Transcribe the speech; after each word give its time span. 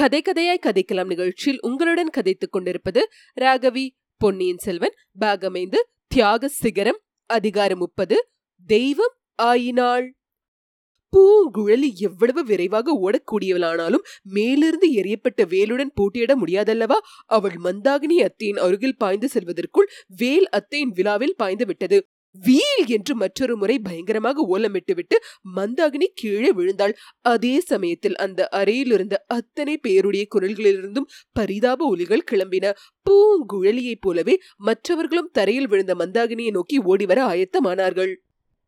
கதை 0.00 0.22
கதையாய் 0.22 0.62
கதைக்கலாம் 0.66 1.06
நிகழ்ச்சியில் 1.06 1.58
உங்களுடன் 1.60 2.10
கதைத்துக் 2.16 2.52
கொண்டிருப்பது 2.52 3.00
ராகவி 3.40 3.82
பொன்னியின் 4.16 4.56
செல்வன் 4.56 4.94
பாகமைந்து 5.20 5.78
தியாக 6.06 6.48
சிகரம் 6.48 7.00
அதிகாரம் 7.30 7.78
முப்பது 7.78 8.28
தெய்வம் 8.66 9.14
ஆயினாள். 9.42 10.06
பூங்குழலி 11.12 11.90
எவ்வளவு 11.94 12.44
விரைவாக 12.44 12.94
ஓடக்கூடியவளானாலும் 13.04 14.06
மேலிருந்து 14.22 14.88
எரியப்பட்ட 14.92 15.44
வேலுடன் 15.48 15.92
போட்டியிட 15.94 16.34
முடியாதல்லவா? 16.36 16.98
அவள் 17.26 17.58
மந்தாகினி 17.64 18.18
அத்தையின் 18.22 18.56
அருகில் 18.56 18.96
பாய்ந்து 18.96 19.28
செல்வதற்குள் 19.34 19.90
வேல் 20.16 20.48
அத்தையின் 20.48 20.88
விழாவில் 20.88 21.36
பாய்ந்து 21.36 21.66
விட்டது. 21.66 22.00
வீல் 22.34 22.84
என்று 22.86 23.14
மற்றொரு 23.14 23.56
முறை 23.56 23.78
பயங்கரமாக 23.78 24.44
ஓலமிட்டுவிட்டு 24.48 25.16
மந்தாகினி 25.56 26.06
கீழே 26.14 26.52
விழுந்தாள். 26.52 26.94
அதே 27.20 27.60
சமயத்தில் 27.60 28.16
அந்த 28.16 28.48
அறையில் 28.48 28.92
இருந்த 28.92 29.24
அத்தனை 29.26 29.78
பேருடைய 29.78 30.26
குரல்களிலிருந்தும் 30.34 31.10
பரிதாப 31.32 31.86
ஒலிகள் 31.86 32.28
கிளம்பின. 32.30 32.72
பூங்குழலியைப் 33.10 34.00
போலவே 34.00 34.36
மற்றவர்களும் 34.56 35.30
தரையில் 35.32 35.68
விழுந்த 35.68 35.94
மந்தாகினியை 35.94 36.50
நோக்கி 36.50 36.78
ஓடிவர 36.80 37.20
ஆயத்தமானார்கள். 37.32 38.12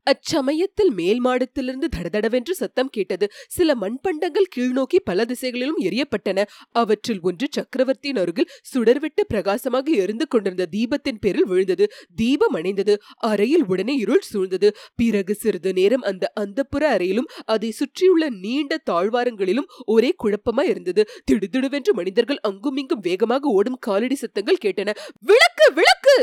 அச்சமயத்தில் 0.07 0.91
மேல் 0.91 1.21
மாடத்திலிருந்து 1.25 1.89
தடதடவென்று 1.97 2.51
சத்தம் 2.51 2.91
கேட்டது. 2.91 3.27
சில 3.49 3.75
மண்பண்டங்கள் 3.75 4.49
கீழ்நோக்கி 4.57 4.99
பல 5.05 5.25
திசைகளிலும் 5.25 5.79
எரியப்பட்டன 5.81 6.45
அவற்றில் 6.73 7.21
ஒன்று 7.21 7.47
சக்கரவர்த்தியின் 7.51 8.17
அருகில் 8.17 8.51
சுடர்விட்டு 8.73 9.25
பிரகாசமாக 9.29 9.91
எரிந்து 9.95 10.29
கொண்டிருந்த 10.29 10.67
தீபத்தின் 10.73 11.21
பேரில் 11.21 11.47
விழுந்தது. 11.47 11.87
தீபம் 12.15 12.55
அணைந்தது. 12.55 12.97
அறையில் 13.27 13.65
உடனே 13.67 13.97
இருள் 13.97 14.25
சூழ்ந்தது. 14.33 14.71
பிறகு 14.95 15.35
சிறிது 15.35 15.73
நேரம் 15.73 16.03
அந்த 16.03 16.33
அந்தப்புற 16.41 16.85
அறையிலும் 16.89 17.31
அதை 17.47 17.71
சுற்றியுள்ள 17.71 18.31
நீண்ட 18.41 18.81
தாழ்வாரங்களிலும் 18.91 19.71
ஒரே 19.87 20.15
குழப்பமா 20.25 20.63
இருந்தது. 20.63 21.03
திடுதிடுவென்று 21.31 21.93
மனிதர்கள் 21.93 22.43
அங்குமிங்கும் 22.43 23.01
வேகமாக 23.01 23.49
ஓடும் 23.49 23.81
காலடி 23.81 24.15
சத்தங்கள் 24.15 24.63
கேட்டன. 24.65 24.91
விளக்கு! 25.21 25.67
விளக்கு! 25.75 26.17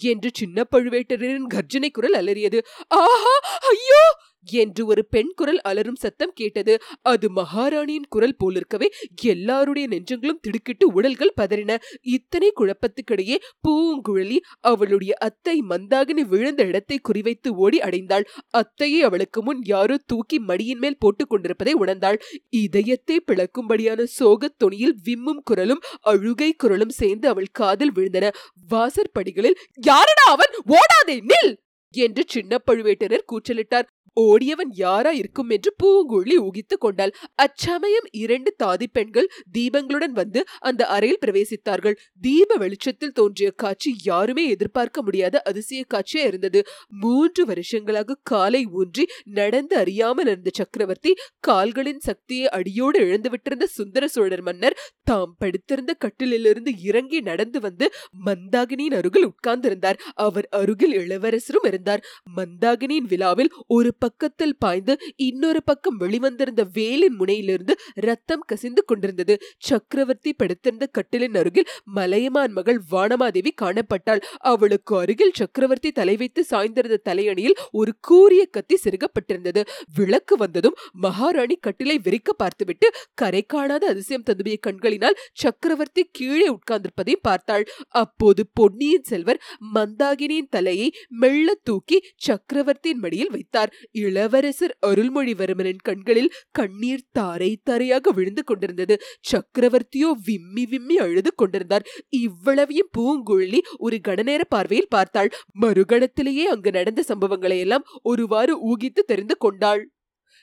என்று 0.00 0.30
சின்ன 0.32 0.64
பழுவேட்டரின் 0.72 1.46
கர்ஜனை 1.46 1.90
குரல் 1.90 2.12
அலறியது. 2.12 2.64
ஆஹா! 2.88 3.58
ஐயோ! 3.58 4.16
என்று 4.54 4.86
ஒரு 4.86 5.06
பெண் 5.06 5.32
குரல் 5.34 5.60
அலரும் 5.68 5.98
சத்தம் 5.98 6.32
கேட்டது. 6.34 6.74
அது 7.02 7.30
மகாராணியின் 7.30 8.08
குரல் 8.08 8.36
போலிருக்கவே. 8.44 8.88
எல்லாருடைய 9.22 9.88
நெஞ்சங்களும் 9.88 10.40
திடுக்கிட்டு 10.40 10.92
உடல்கள் 10.92 11.36
பதறின. 11.40 11.76
இத்தனை 12.10 12.52
குழப்பத்துக்கிடையே 12.60 13.36
பூங்குழலி 13.68 14.38
அவளுடைய 14.60 15.14
அத்தை 15.18 15.62
மந்தாகினி 15.68 16.24
விழுந்த 16.26 16.64
இடத்தை 16.64 17.00
குறிவைத்து 17.08 17.48
ஓடி 17.48 17.78
அடைந்தாள். 17.78 18.26
அத்தையை 18.58 19.00
அவளுக்கு 19.00 19.42
முன் 19.42 19.62
யாரோ 19.64 19.96
தூக்கி 20.06 20.40
மடியின் 20.40 20.78
மேல் 20.78 20.98
போட்டுக் 20.98 21.28
கொண்டிருப்பதை 21.28 21.74
உணர்ந்தாள். 21.74 22.18
இதயத்தை 22.48 23.24
பிளக்கும்படியான 23.26 24.04
சோகத் 24.18 24.58
தொனியில் 24.64 24.96
விம்மும் 25.04 25.42
குரலும் 25.44 25.82
அழுகை 26.00 26.52
குரலும் 26.52 26.88
சேர்ந்து 26.88 27.28
அவள் 27.28 27.52
காதில் 27.52 27.92
விழுந்தன. 27.92 28.26
வாசற்படிகளில் 28.70 29.58
யாரடா 29.82 30.26
அவன்? 30.30 30.52
ஓடாதே 30.68 31.20
நில்! 31.26 31.54
என்று 31.94 32.22
சின்ன 32.26 32.58
பழுவேட்டரர் 32.66 33.28
கூச்சலிட்டார். 33.32 33.86
ஓடியவன் 34.16 34.72
யாரா 34.74 35.10
இருக்கும் 35.10 35.48
என்று 35.48 35.70
பூங்குழலி 35.82 36.36
ஊகித்துக் 36.38 36.80
கொண்டாள். 36.80 37.12
அச்சமயம் 37.34 38.06
இரண்டு 38.12 38.50
தாதி 38.64 38.86
பெண்கள் 38.92 39.28
தீபங்களுடன் 39.52 40.12
வந்து 40.12 40.40
அந்த 40.60 40.82
அறையில் 40.86 41.22
பிரவேசித்தார்கள். 41.26 41.96
தீப 42.20 42.56
வெளிச்சத்தில் 42.56 43.12
தோன்றிய 43.12 43.50
காட்சி 43.56 43.90
யாருமே 44.02 44.44
எதிர்பார்க்க 44.48 45.02
முடியாத 45.02 45.42
அதிசய 45.42 45.84
காட்சியா 45.94 46.24
இருந்தது. 46.26 46.62
மூன்று 47.00 47.44
வருஷங்களாக 47.44 48.18
காலை 48.22 48.62
ஊன்றி 48.72 49.06
நடந்து 49.24 49.76
அறியாமல் 49.76 50.26
இருந்த 50.26 50.50
சக்கரவர்த்தி 50.54 51.12
கால்களின் 51.40 52.00
சக்தியை 52.00 52.46
அடியோடு 52.48 52.98
இழந்து 52.98 53.30
விட்டிருந்த 53.30 53.66
சுந்தர 53.68 54.04
சோழர் 54.08 54.42
மன்னர் 54.42 54.78
தாம் 55.02 55.34
படுத்திருந்த 55.38 55.92
கட்டிலிலிருந்து 56.04 56.70
இறங்கி 56.82 57.20
நடந்து 57.20 57.60
வந்து 57.60 57.86
மந்தாகினியின் 58.26 58.96
அருகில் 58.96 59.28
உட்கார்ந்திருந்தார். 59.28 60.00
அவர் 60.16 60.48
அருகில் 60.50 60.92
இளவரசரும் 60.92 61.66
இருந்தார். 61.66 62.04
மந்தாகினியின் 62.36 63.08
விழாவில் 63.08 63.52
ஒரு 63.66 63.90
பக்கத்தில் 64.06 64.56
பாய்ந்து 64.58 64.94
இன்னொரு 65.28 65.60
பக்கம் 65.62 66.00
வெளிவந்திருந்த 66.00 66.62
வேலின் 66.74 67.16
முனையிலிருந்து 67.20 67.74
ரத்தம் 68.06 68.44
கசிந்து 68.50 68.82
கொண்டிருந்தது. 68.84 69.34
சக்கரவர்த்தி 69.68 70.30
படுத்திருந்த 70.32 70.84
கட்டிலின் 70.98 71.36
அருகில் 71.40 71.70
மலையமான் 71.96 72.52
மகள் 72.52 72.80
வானமாதேவி 72.90 73.52
காணப்பட்டாள். 73.62 74.22
அவளுக்கு 74.52 74.94
அருகில் 74.98 75.34
சக்கரவர்த்தி 75.34 75.90
தலை 75.92 76.14
வைத்து 76.16 76.40
சாய்ந்திருந்த 76.50 76.98
தலையணியில் 77.08 77.56
ஒரு 77.72 77.92
கூரிய 78.00 78.42
கத்தி 78.56 78.76
செருகப்பட்டிருந்தது. 78.84 79.62
விளக்கு 79.94 80.34
வந்ததும் 80.36 80.76
மகாராணி 81.04 81.56
கட்டிலை 81.66 81.96
விரிக்க 82.06 82.32
பார்த்துவிட்டு 82.32 82.88
கரை 83.14 83.42
காணாத 83.46 83.84
அதிசயம் 83.86 84.26
ததுவிய 84.30 84.56
கண்களினால் 84.66 85.18
சக்கரவர்த்தி 85.42 86.04
கீழே 86.12 86.48
உட்கார்ந்திருப்பதை 86.48 87.16
பார்த்தாள். 87.28 87.66
அப்போது 88.02 88.42
பொன்னியின் 88.52 89.06
செல்வர் 89.10 89.42
மந்தாகினியின் 89.74 90.52
தலையை 90.56 90.88
மெல்ல 91.22 91.48
தூக்கி 91.62 91.98
சக்கரவர்த்தியின் 92.26 93.02
மடியில் 93.04 93.30
வைத்தார். 93.30 93.72
இளவரசர் 93.96 94.74
அருள்மொழிவர்மனின் 94.86 95.82
கண்களில் 95.82 96.30
கண்ணீர் 96.50 97.06
தாரை 97.12 97.50
தாரையாக 97.64 98.10
விழுந்து 98.10 98.44
கொண்டிருந்தது. 98.44 98.94
சக்கரவர்த்தியோ 99.32 100.10
விம்மி 100.24 100.64
விம்மி 100.66 100.96
அழுது 100.96 101.32
கொண்டிருந்தார். 101.34 101.86
இவ்வளவையும் 102.20 102.92
பூங்குழலி 102.98 103.60
ஒரு 103.78 103.98
கணநேர 104.08 104.42
பார்வையில் 104.48 104.88
பார்த்தாள். 104.88 105.32
மறுகணத்திலேயே 105.60 106.46
அங்கு 106.46 106.70
நடந்த 106.70 107.04
சம்பவங்களை 107.08 107.58
எல்லாம் 107.58 107.86
ஒருவாறு 108.02 108.54
ஊகித்து 108.70 109.04
தெரிந்து 109.06 109.36
கொண்டாள். 109.36 109.82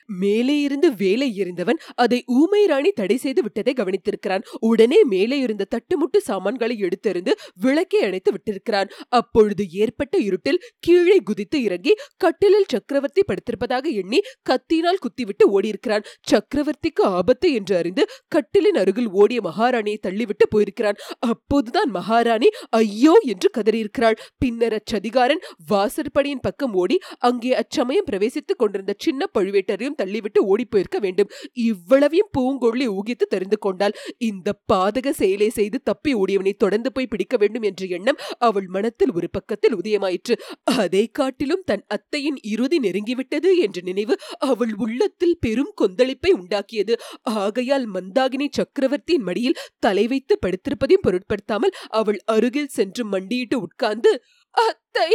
மேலே 0.08 0.60
இருந்து 0.60 0.88
வேலை 0.94 1.28
எறிந்தவன் 1.40 1.80
அதை 1.94 2.18
ஊமை 2.38 2.62
ராணி 2.66 2.90
தடை 2.90 3.16
செய்து 3.16 3.42
விட்டதை 3.42 3.72
கவனித்திருக்கிறான். 3.76 4.44
உடனே 4.60 4.98
மேலே 5.04 5.38
இருந்த 5.38 5.66
தட்டுமுட்டு 5.74 6.18
சாமான்களை 6.28 6.76
எடுத்தெறிந்து 6.82 7.32
விளக்கை 7.54 8.00
அணைத்து 8.02 8.32
விட்டிருக்கிறான். 8.32 8.90
அப்பொழுது 9.08 9.64
ஏற்பட்ட 9.70 10.18
இருட்டில் 10.18 10.60
கீழே 10.78 11.18
குதித்து 11.24 11.62
இறங்கி 11.62 11.94
கட்டிலில் 12.16 12.68
சக்கரவர்த்தி 12.68 13.22
படுத்திருப்பதாக 13.22 13.84
எண்ணி 13.92 14.20
கத்தினால் 14.50 15.00
குத்திவிட்டு 15.00 15.44
ஓடியிருக்கிறான். 15.54 16.06
சக்கரவர்த்திக்கு 16.32 17.02
ஆபத்து 17.18 17.52
என்று 17.52 17.76
அறிந்து 17.76 18.04
கட்டிலின் 18.36 18.78
அருகில் 18.82 19.10
ஓடிய 19.12 19.40
மகாராணியை 19.40 19.98
தள்ளிவிட்டு 20.06 20.46
போயிருக்கிறான். 20.50 21.00
அப்போதுதான் 21.18 21.90
மகாராணி 21.90 22.48
ஐயோ 22.70 23.14
என்று 23.24 23.50
கதறியிருக்கிறாள். 23.58 24.18
பின்னர் 24.38 24.76
அச்சதிகாரன் 24.78 25.42
வாசற்படியின் 25.72 26.42
பக்கம் 26.42 26.74
ஓடி 26.74 26.96
அங்கே 27.18 27.54
அச்சமயம் 27.54 28.08
பிரவேசித்துக் 28.10 28.60
கொண்டிருந்த 28.62 28.92
சின்ன 28.98 29.28
பழுவேட்டரையும் 29.34 29.93
தள்ளிவிட்டு 29.96 30.40
ஓடி 30.46 30.64
போயிருக்க 30.66 30.98
வேண்டும். 30.98 31.30
இவ்வளவையும் 31.66 32.30
பூங்கொள்ளி 32.36 32.86
ஊகித்து 32.96 33.26
தெரிந்து 33.28 33.58
கொண்டால் 33.58 33.96
இந்த 34.28 34.48
பாதக 34.72 35.12
செயலை 35.14 35.48
செய்து 35.50 35.78
தப்பி 35.84 36.12
ஓடியவனை 36.16 36.54
தொடர்ந்து 36.56 36.90
போய் 36.94 37.10
பிடிக்க 37.12 37.34
வேண்டும் 37.36 37.66
என்ற 37.68 37.82
எண்ணம் 37.96 38.20
அவள் 38.40 38.68
மனத்தில் 38.68 39.14
ஒரு 39.14 39.28
பக்கத்தில் 39.30 39.76
உதயமாயிற்று. 39.76 40.36
அதை 40.76 41.04
காட்டிலும் 41.12 41.64
தன் 41.64 41.84
அத்தையின் 41.88 42.38
இறுதி 42.52 42.78
நெருங்கிவிட்டது 42.84 43.50
என்ற 43.64 43.78
நினைவு 43.84 44.14
அவள் 44.48 44.74
உள்ளத்தில் 44.78 45.36
பெரும் 45.40 45.72
கொந்தளிப்பை 45.80 46.32
உண்டாக்கியது. 46.38 46.94
ஆகையால் 47.38 47.86
மந்தாகினி 47.94 48.48
சக்கரவர்த்தியின் 48.52 49.26
மடியில் 49.28 49.60
தலை 49.78 50.06
வைத்து 50.06 50.34
படுத்திருப்பதையும் 50.38 51.06
பொருட்படுத்தாமல் 51.06 51.76
அவள் 51.94 52.20
அருகில் 52.34 52.74
சென்று 52.74 53.04
மண்டியிட்டு 53.06 53.58
உட்கார்ந்து 53.66 54.12
அத்தை 54.54 55.10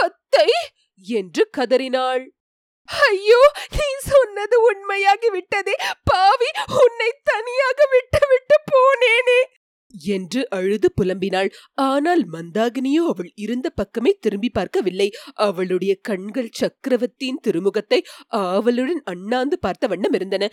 அத்தை! 0.00 0.48
என்று 1.14 1.42
கதறினாள். 1.50 2.24
ஐயோ 2.88 3.52
நீ 3.76 3.86
சொன்னது 3.98 4.56
உண்மையாகி 4.70 5.28
விட்டதே. 5.28 5.74
பாவி 6.04 6.50
உன்னை 6.82 7.20
தனியாக 7.22 7.86
விட்டு 7.90 8.20
விட்டு 8.28 8.56
போனேனே. 8.72 9.40
என்று 10.14 10.40
அழுது 10.48 10.88
புலம்பினாள். 11.00 11.50
ஆனால் 11.88 12.22
மந்தாகினியோ 12.32 13.02
அவள் 13.06 13.30
இருந்த 13.34 13.70
பக்கமே 13.70 14.12
திரும்பி 14.20 14.48
பார்க்கவில்லை. 14.48 15.08
அவளுடைய 15.34 15.94
கண்கள் 16.00 16.50
சக்கரவர்த்தியின் 16.52 17.40
திருமுகத்தை 17.46 18.00
ஆவலுடன் 18.28 19.02
அண்ணாந்து 19.04 19.58
பார்த்த 19.58 19.86
வண்ணம் 19.86 20.12
இருந்தன. 20.12 20.48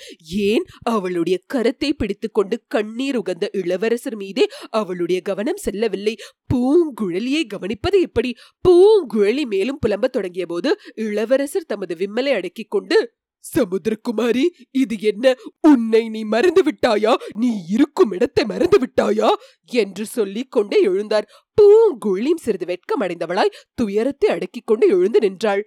ஏன் 0.48 0.66
அவளுடைய 0.82 1.38
கரத்தை 1.54 1.92
பிடித்துக்கொண்டு 1.94 2.58
கண்ணீர் 2.68 3.16
உகந்த 3.16 3.50
இளவரசர் 3.54 4.16
மீதே 4.16 4.48
அவளுடைய 4.70 5.22
கவனம் 5.22 5.64
செல்லவில்லை? 5.66 6.16
பூங்குழலியை 6.54 7.44
கவனிப்பது 7.54 7.98
எப்படி? 8.02 8.32
பூங்குழலி 8.66 9.46
மேலும் 9.46 9.80
புலம்பத் 9.80 10.12
தொடங்கிய 10.12 10.46
போது 10.46 10.70
இளவரசர் 10.96 11.68
தமது 11.68 11.96
விம்மலை 11.96 12.32
அடக்கிக் 12.32 12.70
கொண்டு 12.70 12.98
சமுத்திரகுமாரி 13.44 14.46
இது 14.74 14.96
என்ன? 15.02 15.26
உன்னை 15.62 16.04
நீ 16.10 16.22
மறந்து 16.26 16.62
விட்டாயா? 16.64 17.14
நீ 17.38 17.50
இருக்கும் 17.68 18.12
இடத்தை 18.12 18.44
மறந்து 18.46 18.78
விட்டாயா? 18.84 19.30
என்று 19.74 20.06
சொல்லிக் 20.16 20.52
கொண்டே 20.52 20.80
எழுந்தார். 20.88 21.30
பூங்குழியும் 21.58 22.44
சிறிது 22.46 22.66
வெட்கம் 22.66 23.04
அடைந்தவளாய் 23.06 23.56
துயரத்தை 23.76 24.30
அடக்கிக் 24.30 24.68
கொண்டு 24.68 24.88
எழுந்து 24.88 25.20
நின்றாள். 25.20 25.64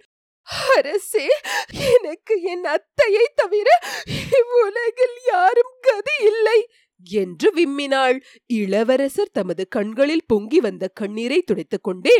அரசே 0.69 1.27
எனக்கு 1.89 2.33
என் 2.51 2.65
அத்தையை 2.73 3.25
தவிர 3.35 3.67
இவ்வுலகில் 4.31 5.17
யாரும் 5.31 5.73
கதி 5.81 6.15
இல்லை! 6.25 6.59
என்று 7.19 7.47
விம்மினாள். 7.55 8.17
இளவரசர் 8.55 9.33
தமது 9.33 9.63
கண்களில் 9.67 10.27
பொங்கி 10.27 10.59
வந்த 10.59 10.85
கண்ணீரை 11.01 11.39
துடைத்துக் 11.41 11.85
கொண்டே 11.87 12.15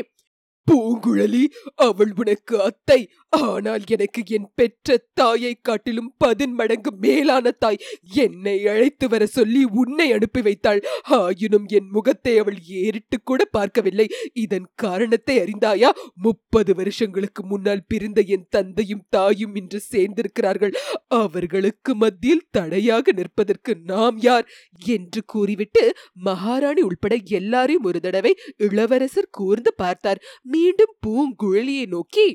பூங்குழலி 0.67 1.43
அவள் 1.85 2.11
உனக்கு 2.15 2.55
அத்தை 2.61 2.99
ஆனால் 3.37 3.83
எனக்கு 3.87 4.21
என் 4.27 4.49
பெற்ற 4.55 4.97
தாயை 5.13 5.53
காட்டிலும் 5.61 6.13
பதின் 6.17 6.53
மடங்கு 6.53 6.91
மேலான 6.95 7.51
தாய் 7.51 7.79
என்னை 8.23 8.67
அழைத்து 8.67 9.07
வர 9.09 9.25
சொல்லி 9.25 9.63
உன்னை 9.63 10.11
அனுப்பி 10.11 10.41
வைத்தாள். 10.41 10.81
ஆயினும் 11.19 11.65
என் 11.67 11.89
முகத்தை 11.91 12.37
அவள் 12.37 12.59
ஏறிட்டு 12.81 13.17
கூட 13.23 13.45
பார்க்கவில்லை. 13.45 14.07
இதன் 14.33 14.67
காரணத்தை 14.75 15.37
அறிந்தாயா? 15.39 15.89
முப்பது 16.15 16.75
வருஷங்களுக்கு 16.75 17.43
முன்னால் 17.45 17.85
பிரிந்த 17.87 18.21
என் 18.27 18.47
தந்தையும் 18.49 19.05
தாயும் 19.09 19.55
இன்று 19.55 19.81
சேர்ந்திருக்கிறார்கள். 19.91 20.75
அவர்களுக்கு 21.07 21.95
மத்தியில் 21.95 22.47
தடையாக 22.51 23.11
நிற்பதற்கு 23.11 23.75
நாம் 23.83 24.17
யார்? 24.17 24.47
என்று 24.95 25.21
கூறிவிட்டு 25.25 25.83
மகாராணி 26.13 26.81
உள்பட 26.81 27.15
எல்லாரையும் 27.39 27.83
ஒரு 27.83 27.99
தடவை 27.99 28.33
இளவரசர் 28.57 29.29
கூர்ந்து 29.31 29.73
பார்த்தார். 29.73 30.23
மீண்டும் 30.41 30.95
பூங்குழலியை 31.07 31.85
நோக்கி 31.88 32.27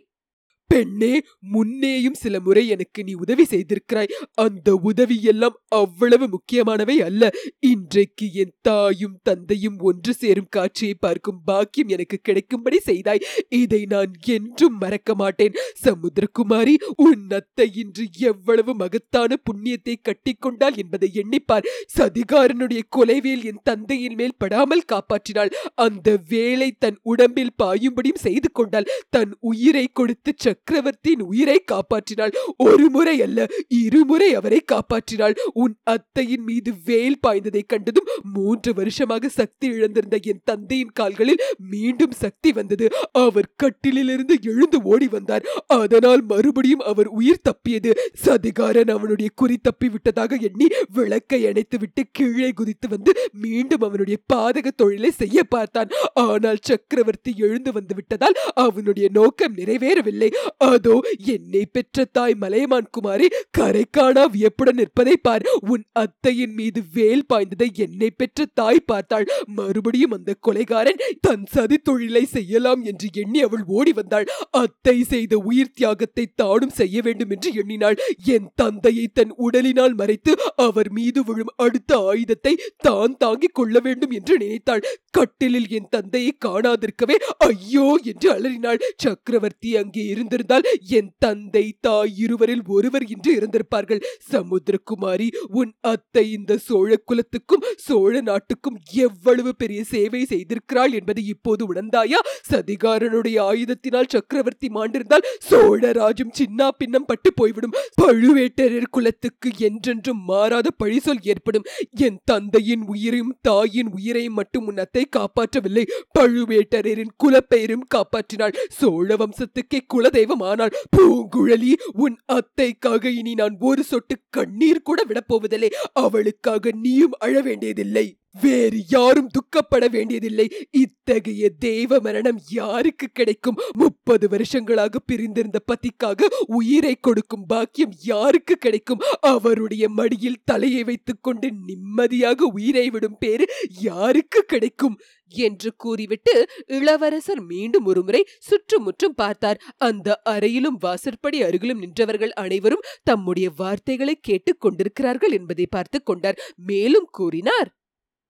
பெண்ணே 0.71 1.13
முன்னேயும் 1.53 2.19
சில 2.23 2.35
முறை 2.41 2.63
எனக்கு 2.69 3.01
நீ 3.05 3.13
உதவி 3.15 3.45
செய்திருக்கிறாய். 3.45 4.13
அந்த 4.35 4.69
உதவி 4.91 5.17
எல்லாம் 5.23 5.57
அவ்வளவு 5.69 6.27
முக்கியமானவை 6.29 6.97
அல்ல. 7.01 7.31
இன்றைக்கு 7.59 8.27
என் 8.33 8.55
தாயும் 8.63 9.17
தந்தையும் 9.23 9.79
ஒன்று 9.81 10.13
சேரும் 10.15 10.51
காட்சியை 10.51 10.95
பார்க்கும் 10.95 11.41
பாக்கியம் 11.45 11.89
எனக்கு 11.89 12.19
கிடைக்கும்படி 12.23 12.79
செய்தாய். 12.79 13.25
இதை 13.49 13.83
நான் 13.85 14.13
என்றும் 14.27 14.77
மறக்க 14.79 15.15
மாட்டேன். 15.15 15.59
சமுத்திரகுமாரி 15.85 16.75
உன் 16.97 17.27
அத்தை 17.31 17.69
இன்று 17.75 18.07
எவ்வளவு 18.31 18.75
மகத்தான 18.75 19.39
புண்ணியத்தை 19.51 19.97
கட்டிக்கொண்டாள் 20.03 20.77
என்பதை 20.77 21.11
எண்ணிப்பார். 21.15 21.69
சதிகாரனுடைய 21.99 22.83
கொலைவேல் 22.97 23.45
என் 23.45 23.63
தந்தையின் 23.63 24.15
மேல் 24.15 24.39
படாமல் 24.39 24.87
காப்பாற்றினாள். 24.93 25.53
அந்த 25.75 26.09
வேலை 26.29 26.71
தன் 26.79 26.99
உடம்பில் 27.03 27.57
பாயும்படியும் 27.63 28.25
செய்து 28.27 28.49
கொண்டாள். 28.53 28.91
தன் 29.11 29.33
உயிரை 29.41 29.87
கொடுத்து 29.93 30.31
சக்கரவர்த்தியின் 30.61 31.23
உயிரை 31.31 31.57
காப்பாற்றினாள். 31.73 32.33
ஒரு 32.65 32.87
முறை 32.95 33.15
அல்ல 33.23 33.47
இருமுறை 33.83 34.29
அவரை 34.39 34.59
காப்பாற்றினாள். 34.73 35.35
உன் 35.63 35.75
அத்தையின் 35.85 36.45
மீது 36.49 36.71
வேல் 36.89 37.19
பாய்ந்ததை 37.27 37.63
கண்டதும் 37.67 38.11
மூன்று 38.35 38.71
வருஷமாக 38.75 39.31
சக்தி 39.39 39.67
இழந்திருந்த 39.71 40.17
என் 40.31 40.43
தந்தையின் 40.45 40.93
கால்களில் 40.99 41.43
மீண்டும் 41.73 42.15
சக்தி 42.23 42.51
வந்தது. 42.53 42.87
அவர் 43.25 43.49
கட்டிலிலிருந்து 43.63 44.37
எழுந்து 44.53 44.81
ஓடி 44.93 45.09
வந்தார். 45.09 45.47
அதனால் 45.79 46.23
மறுபடியும் 46.33 46.85
அவர் 46.93 47.11
உயிர் 47.21 47.45
தப்பியது. 47.49 47.93
சதிகாரன் 48.25 48.93
அவனுடைய 48.97 49.31
குறி 49.35 49.59
தப்பி 49.63 49.89
விட்டதாக 49.89 50.39
எண்ணி 50.51 50.69
விளக்கை 50.99 51.41
அணைத்துவிட்டு 51.51 52.05
கீழே 52.13 52.51
குதித்து 52.53 52.89
வந்து 52.89 53.13
மீண்டும் 53.45 53.87
அவனுடைய 53.89 54.19
பாதக 54.35 54.67
தொழிலை 54.77 55.13
செய்ய 55.23 55.39
பார்த்தான். 55.57 55.91
ஆனால் 56.27 56.63
சக்கரவர்த்தி 56.71 57.35
எழுந்து 57.47 57.73
வந்து 57.73 57.95
விட்டதால் 57.95 58.39
அவனுடைய 58.67 59.07
நோக்கம் 59.19 59.57
நிறைவேறவில்லை. 59.57 60.31
அதோ 60.69 60.97
என்னை 61.35 61.63
பெற்ற 61.73 62.05
தாய் 62.13 62.37
மலையமான் 62.43 62.91
குமாரி 62.91 63.27
கரை 63.59 63.85
காணா 63.91 64.25
வியப்புடன் 64.35 64.79
நிற்பதை 64.81 65.15
பார். 65.27 65.45
உன் 65.73 65.85
அத்தையின் 66.03 66.55
மீது 66.55 66.81
வேல் 66.95 67.27
பாய்ந்ததை 67.31 67.69
என்னை 67.87 68.11
பெற்ற 68.11 68.47
தாய் 68.55 68.87
பார்த்தாள். 68.87 69.27
மறுபடியும் 69.59 70.15
அந்த 70.17 70.37
கொலைகாரன் 70.47 71.03
தன் 71.21 71.47
சதி 71.55 71.79
தொழிலை 71.89 72.25
செய்யலாம் 72.35 72.83
என்று 72.85 73.09
எண்ணி 73.15 73.43
அவள் 73.43 73.65
ஓடி 73.79 73.93
வந்தாள். 73.93 74.29
அத்தை 74.63 74.97
செய்த 75.13 75.35
உயிர் 75.51 75.75
தியாகத்தை 75.75 76.27
தானும் 76.35 76.77
செய்ய 76.81 76.97
வேண்டும் 77.03 77.33
என்று 77.37 77.51
எண்ணினாள். 77.63 77.99
என் 78.35 78.49
தந்தையை 78.55 79.07
தன் 79.13 79.35
உடலினால் 79.47 79.95
மறைத்து 79.95 80.33
அவர் 80.67 80.91
மீது 80.91 81.21
விழும் 81.25 81.55
அடுத்த 81.57 81.99
ஆயுதத்தை 82.11 82.55
தான் 82.79 83.17
தாங்கிக் 83.17 83.57
கொள்ள 83.59 83.79
வேண்டும் 83.81 84.15
என்று 84.19 84.35
நினைத்தாள். 84.39 84.85
கட்டிலில் 85.11 85.69
என் 85.79 85.91
தந்தையை 85.91 86.33
காணாதிருக்கவே 86.47 87.17
ஐயோ 87.49 87.87
என்று 88.13 88.29
அலறினாள். 88.37 88.83
சக்கரவர்த்தி 89.05 89.71
அங்கே 89.77 90.03
இருந்திருந்தால் 90.41 90.67
என் 90.99 91.11
தந்தை 91.19 91.65
தாய் 91.81 92.13
இருவரில் 92.25 92.65
ஒருவர் 92.67 93.05
இன்று 93.15 93.31
இருந்திருப்பார்கள். 93.39 94.03
சமுத்திரகுமாரி 94.33 95.29
உன் 95.61 95.73
அத்தை 95.93 96.25
இந்த 96.33 96.53
சோழ 96.67 96.91
குலத்துக்கும் 97.09 97.67
சோழ 97.87 98.13
நாட்டுக்கும் 98.21 98.79
எவ்வளவு 99.07 99.51
பெரிய 99.61 99.81
சேவை 99.93 100.23
செய்திருக்கிறாள் 100.33 100.93
என்பதை 100.99 101.23
இப்போது 101.35 101.63
உணர்ந்தாயா? 101.71 102.21
சதிகாரனுடைய 102.51 103.37
ஆயுதத்தினால் 103.51 104.13
சக்கரவர்த்தி 104.15 104.69
மாண்டிருந்தால் 104.69 105.27
சோழராஜும் 105.51 106.35
சின்ன 106.41 106.71
பின்னம் 106.81 107.09
பட்டு 107.11 107.31
போய்விடும். 107.35 107.77
பழுவேட்டரர் 108.03 108.93
குலத்துக்கு 108.97 109.49
என்றென்றும் 109.69 110.23
மாறாத 110.31 110.69
பழிசொல் 110.83 111.23
ஏற்படும். 111.33 111.69
என் 112.07 112.21
தந்தையின் 112.25 112.85
உயிரையும் 112.93 113.35
தாயின் 113.49 113.91
உயிரையும் 113.97 114.39
மட்டும் 114.41 114.67
உன் 114.67 114.81
அத்தை 114.85 115.05
காப்பாற்றவில்லை. 115.17 115.85
பழுவேட்டரரின் 116.19 117.15
குலப்பெயரும் 117.23 117.87
காப்பாற்றினாள். 117.95 118.57
சோழ 118.81 119.09
வம்சத்துக்கே 119.21 119.81
குலதெய்வம் 119.95 120.19
தெய்வமானால் 120.21 120.77
பூங்குழலி 120.97 121.73
உன் 122.05 122.17
அத்தைக்காக 122.33 123.05
இனி 123.21 123.35
நான் 123.35 123.57
ஒரு 123.59 123.85
சொட்டு 123.85 124.17
கண்ணீர் 124.31 124.87
கூட 124.89 125.01
விடப்போவதில்லை. 125.09 125.71
அவளுக்காக 126.07 126.73
நீயும் 126.87 127.19
அழ 127.19 127.35
வேண்டியதில்லை. 127.41 128.07
வேறு 128.41 128.79
யாரும் 128.89 129.31
துக்கப்பட 129.37 129.85
வேண்டியதில்லை. 129.91 130.45
இத்தகைய 130.71 131.49
தெய்வ 131.59 131.99
மரணம் 132.01 132.39
யாருக்கு 132.51 133.07
கிடைக்கும்? 133.13 133.57
முப்பது 133.79 134.29
வருஷங்களாக 134.29 134.99
பிரிந்திருந்த 134.99 135.59
பத்திக்காக 135.71 136.29
உயிரை 136.47 136.95
கொடுக்கும் 137.01 137.47
பாக்கியம் 137.47 137.95
யாருக்கு 138.05 138.57
கிடைக்கும்? 138.57 139.03
அவருடைய 139.21 139.89
மடியில் 139.89 140.45
தலையை 140.45 140.85
வைத்துக்கொண்டு 140.85 141.51
நிம்மதியாக 141.67 142.51
உயிரை 142.53 142.91
விடும் 142.91 143.19
பேரு 143.19 143.47
யாருக்கு 143.81 144.43
கிடைக்கும்? 144.43 144.99
என்று 145.31 145.77
கூறிவிட்டு 145.77 146.47
இளவரசர் 146.67 147.41
மீண்டும் 147.41 147.85
ஒருமுறை 147.85 148.27
சுற்றுமுற்றும் 148.39 149.15
பார்த்தார். 149.15 149.61
அந்த 149.77 150.21
அறையிலும் 150.25 150.77
வாசற்படி 150.81 151.43
அருகிலும் 151.43 151.79
நின்றவர்கள் 151.79 152.31
அனைவரும் 152.31 152.85
தம்முடைய 153.03 153.51
வார்த்தைகளை 153.57 154.19
கேட்டுக் 154.21 154.61
கொண்டிருக்கிறார்கள் 154.61 155.31
என்பதை 155.31 155.67
பார்த்து 155.67 156.03
கொண்டார். 156.03 156.41
மேலும் 156.57 157.09
கூறினார் 157.11 157.71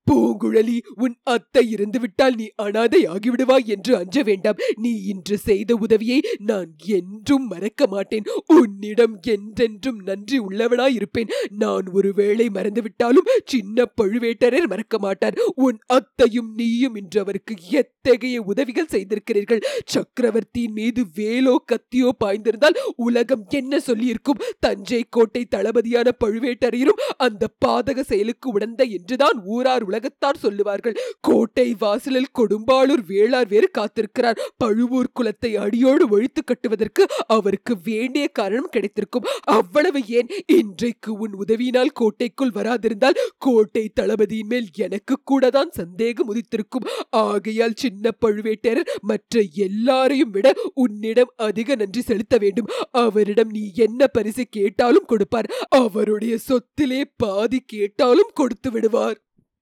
பூங்குழலி 0.06 0.76
உன் 1.04 1.14
அத்தை 1.24 1.62
இருந்து 1.70 1.98
விட்டால் 1.98 2.36
நீ 2.36 2.46
அனாதை 2.56 3.00
ஆகிவிடுவாய் 3.06 3.66
என்று 3.66 3.92
அஞ்ச 3.96 4.22
வேண்டாம். 4.22 4.60
நீ 4.76 4.92
இன்று 5.12 5.36
செய்த 5.38 5.70
உதவியை 5.76 6.18
நான் 6.50 6.70
என்றும் 6.98 7.46
மறக்க 7.46 7.86
மாட்டேன். 7.86 8.26
உன்னிடம் 8.56 9.14
என்றென்றும் 9.34 10.00
நன்றி 10.08 10.38
உள்ளவனாய் 10.38 10.94
இருப்பேன் 10.94 11.32
நான் 11.62 11.86
ஒருவேளை 11.92 12.46
மறந்துவிட்டாலும் 12.48 13.30
சின்ன 13.44 13.86
பழுவேட்டரர் 14.00 14.68
மறக்க 14.68 14.98
மாட்டார். 14.98 15.38
உன் 15.66 15.78
அத்தையும் 15.96 16.50
நீயும் 16.54 16.96
இன்று 16.96 17.20
அவருக்கு 17.20 17.56
எத்தகைய 17.72 18.36
உதவிகள் 18.42 18.92
செய்திருக்கிறீர்கள்? 18.94 19.62
சக்கரவர்த்தியின் 19.86 20.72
மீது 20.72 21.02
வேலோ 21.16 21.54
கத்தியோ 21.72 22.10
பாய்ந்திருந்தால் 22.24 22.80
உலகம் 23.06 23.46
என்ன 23.50 23.82
சொல்லியிருக்கும்? 23.88 24.42
தஞ்சை 24.60 25.02
கோட்டை 25.08 25.44
தளபதியான 25.50 26.08
பழுவேட்டரையரும் 26.24 27.02
அந்த 27.18 27.52
பாதக 27.64 27.98
செயலுக்கு 28.02 28.48
உடந்த 28.50 28.82
என்றுதான் 28.98 29.38
ஊரார் 29.46 29.86
உலகத்தார் 29.90 30.42
சொல்லுவார்கள் 30.44 30.98
கோட்டை 31.28 31.66
வாசலில் 31.78 32.32
கொடும்பாளூர் 32.38 33.04
வேளார் 33.10 33.48
வேறு 33.52 33.68
காத்திருக்கிறார். 33.78 34.38
பழுவூர் 34.62 35.14
குலத்தை 35.18 35.50
அடியோடு 35.64 36.04
ஒழித்து 36.08 36.40
கட்டுவதற்கு 36.44 37.02
அவருக்கு 37.26 37.72
வேண்டிய 37.84 38.24
காரணம் 38.38 38.72
கிடைத்திருக்கும். 38.74 39.28
அவ்வளவு 39.56 40.00
ஏன்? 40.18 40.30
இன்றைக்கு 40.58 41.10
உன் 41.24 41.34
உதவியினால் 41.42 41.96
கோட்டைக்குள் 42.00 42.56
வராதிருந்தால் 42.58 43.20
கோட்டை 43.38 43.84
தளபதியின் 43.94 44.50
மேல் 44.52 44.68
எனக்கு 44.86 45.14
கூட 45.24 45.50
தான் 45.50 45.70
சந்தேகம் 45.70 46.30
உதித்திருக்கும். 46.32 46.88
ஆகையால் 47.24 47.78
சின்ன 47.82 48.12
பழுவேட்டரர் 48.24 48.90
மற்ற 49.02 49.42
எல்லாரையும் 49.66 50.34
விட 50.36 50.48
உன்னிடம் 50.74 51.32
அதிக 51.48 51.74
நன்றி 51.74 52.02
செலுத்த 52.02 52.36
வேண்டும். 52.38 52.70
அவரிடம் 53.04 53.50
நீ 53.56 53.64
என்ன 53.86 54.08
பரிசு 54.16 54.44
கேட்டாலும் 54.50 55.08
கொடுப்பார். 55.12 55.50
அவருடைய 55.82 56.36
சொத்திலே 56.48 57.02
பாதி 57.16 57.60
கேட்டாலும் 57.66 58.34
கொடுத்து 58.34 58.70
விடுவார். 58.70 59.18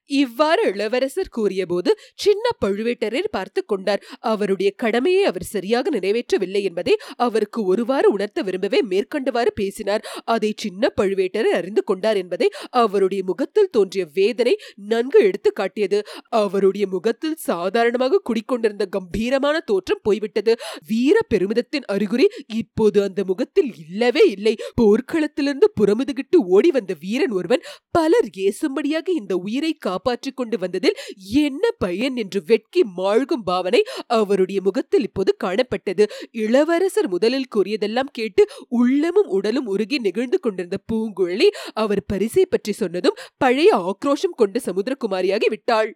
இவ்வாறு 0.08 0.62
இளவரசர் 0.72 1.28
கூறியபோது 1.28 1.90
சின்ன 2.14 2.44
பழுவேட்டரர் 2.64 3.28
பார்த்து 3.30 3.64
கொண்டார். 3.64 4.02
அவருடைய 4.20 4.70
கடமையை 4.76 5.24
அவர் 5.24 5.42
சரியாக 5.42 5.90
நிறைவேற்றவில்லை 5.90 6.62
என்பதை 6.62 6.94
அவருக்கு 7.16 7.64
ஒருவாறு 7.64 8.10
உணர்த்த 8.10 8.42
விரும்பவே 8.42 8.80
மேற்கண்டவாறு 8.90 9.52
பேசினார். 9.54 10.06
அதை 10.24 10.52
சின்ன 10.56 10.92
பழுவேட்டரர் 11.00 11.56
அறிந்து 11.60 11.84
கொண்டார் 11.84 12.16
என்பதை 12.16 12.48
அவருடைய 12.70 13.22
முகத்தில் 13.24 13.70
தோன்றிய 13.70 14.04
வேதனை 14.14 14.54
நன்கு 14.74 15.20
எடுத்து 15.20 15.52
காட்டியது. 15.52 16.00
அவருடைய 16.28 16.86
முகத்தில் 16.86 17.36
சாதாரணமாக 17.40 18.22
குடிக்கொண்டிருந்த 18.24 18.86
கம்பீரமான 18.86 19.56
தோற்றம் 19.60 20.02
போய்விட்டது. 20.02 20.54
வீர 20.86 21.16
பெருமிதத்தின் 21.28 21.84
அறிகுறி 21.86 22.26
இப்போது 22.46 23.02
அந்த 23.02 23.24
முகத்தில் 23.24 23.70
இல்லவே 23.76 24.24
இல்லை. 24.30 24.54
போர்க்களத்திலிருந்து 24.80 25.68
புறமுதுகிட்டு 25.80 26.36
ஓடி 26.46 26.70
வந்த 26.70 26.94
வீரன் 27.00 27.30
ஒருவன் 27.30 27.64
பலர் 27.90 28.28
ஏசும்படியாக 28.46 29.08
இந்த 29.12 29.36
உயிரை 29.36 29.72
காப்பாற்றிக் 29.98 30.36
கொண்டு 30.36 30.56
வந்ததில் 30.58 30.96
என்ன 31.42 31.70
பயன் 31.78 32.16
என்று 32.16 32.40
வெட்கி 32.46 32.82
மாழ்கும் 32.96 33.44
பாவனை 33.44 33.80
அவருடைய 34.06 34.58
முகத்தில் 34.60 35.02
இப்போது 35.02 35.30
காணப்பட்டது. 35.44 36.04
இளவரசர் 36.32 37.08
முதலில் 37.08 37.50
கூறியதெல்லாம் 37.56 38.12
கேட்டு 38.12 38.42
உள்ளமும் 38.80 39.30
உடலும் 39.36 39.66
உருகி 39.66 39.98
நெகிழ்ந்து 39.98 40.40
கொண்டிருந்த 40.40 40.78
பூங்குழலி 40.92 41.48
அவர் 41.74 42.02
பரிசை 42.06 42.44
பற்றி 42.46 42.72
சொன்னதும் 42.72 43.18
பழைய 43.38 43.70
ஆக்ரோஷம் 43.88 44.38
கொண்ட 44.40 44.60
சமுத்திரகுமாரியாகி 44.64 45.48
விட்டாள். 45.48 45.90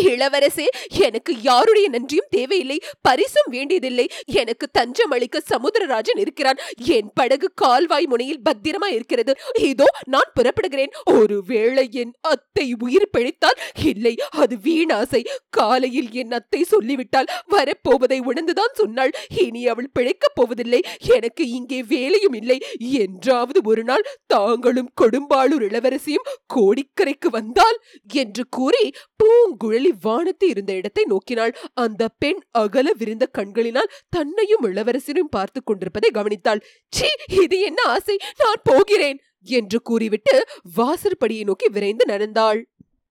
இளவரசே 0.00 0.66
எனக்கு 0.88 1.32
யாருடைய 1.40 1.88
நன்றியும் 1.88 2.30
தேவையில்லை. 2.30 2.78
பரிசும் 3.00 3.50
வேண்டியதில்லை. 3.50 4.06
எனக்கு 4.26 4.68
தஞ்சம் 4.70 5.10
அளிக்க 5.10 5.42
சமுத்திரராஜன் 5.50 6.18
இருக்கிறான் 6.18 6.60
என் 6.76 7.10
படகு 7.14 7.48
கால்வாய் 7.54 8.06
முனையில் 8.06 8.42
பத்திரமா 8.44 8.88
இருக்கிறது. 8.92 9.34
இதோ 9.60 9.88
நான் 10.08 10.32
புறப்படுகிறேன். 10.34 10.92
ஒருவேளை 11.04 11.88
என் 11.90 12.14
அத்தை 12.20 12.74
உயிர் 12.78 13.10
பிழைத்தால்? 13.10 13.58
இல்லை 13.84 14.14
அது 14.30 14.56
வீணாசை 14.56 15.22
காலையில் 15.50 16.10
என் 16.12 16.30
அத்தை 16.30 16.62
சொல்லிவிட்டால் 16.62 17.30
வரப்போவதை 17.50 18.18
உணர்ந்துதான் 18.20 18.74
சொன்னாள். 18.74 19.12
இனி 19.36 19.66
அவள் 19.66 19.92
பிழைக்கப் 19.98 20.34
போவதில்லை. 20.34 20.82
எனக்கு 21.16 21.48
இங்கே 21.48 21.82
வேலையும் 21.82 22.32
இல்லை. 22.32 22.58
என்றாவது 22.78 23.60
ஒரு 23.64 23.84
நாள் 23.84 24.08
தாங்களும் 24.26 24.90
கொடும்பாளூர் 25.00 25.66
இளவரசியும் 25.68 26.28
கோடிக்கரைக்கு 26.54 27.28
வந்தால்? 27.30 27.78
என்று 28.14 28.44
கூறி 28.50 28.84
பூங்குழல் 29.16 29.81
வானத்து 30.02 30.48
இருந்த 30.48 30.72
இடத்தை 30.72 31.04
நோக்கினாள். 31.10 31.52
அந்த 31.74 32.08
பெண் 32.18 32.40
அகல 32.50 32.92
விரிந்த 32.92 33.26
கண்களினால் 33.26 33.92
தன்னையும் 34.08 34.66
இளவரசனையும் 34.66 35.30
பார்த்து 35.30 35.62
கொண்டிருப்பதை 35.62 36.10
கவனித்தாள். 36.14 36.62
சி 36.92 37.08
இது 37.42 37.60
என்ன 37.60 37.80
ஆசை? 37.86 38.16
நான் 38.38 38.62
போகிறேன்! 38.64 39.20
என்று 39.46 39.82
கூறிவிட்டு 39.82 40.36
வாசற்படியை 40.76 41.44
நோக்கி 41.44 41.68
விரைந்து 41.68 42.06
நடந்தாள். 42.06 42.60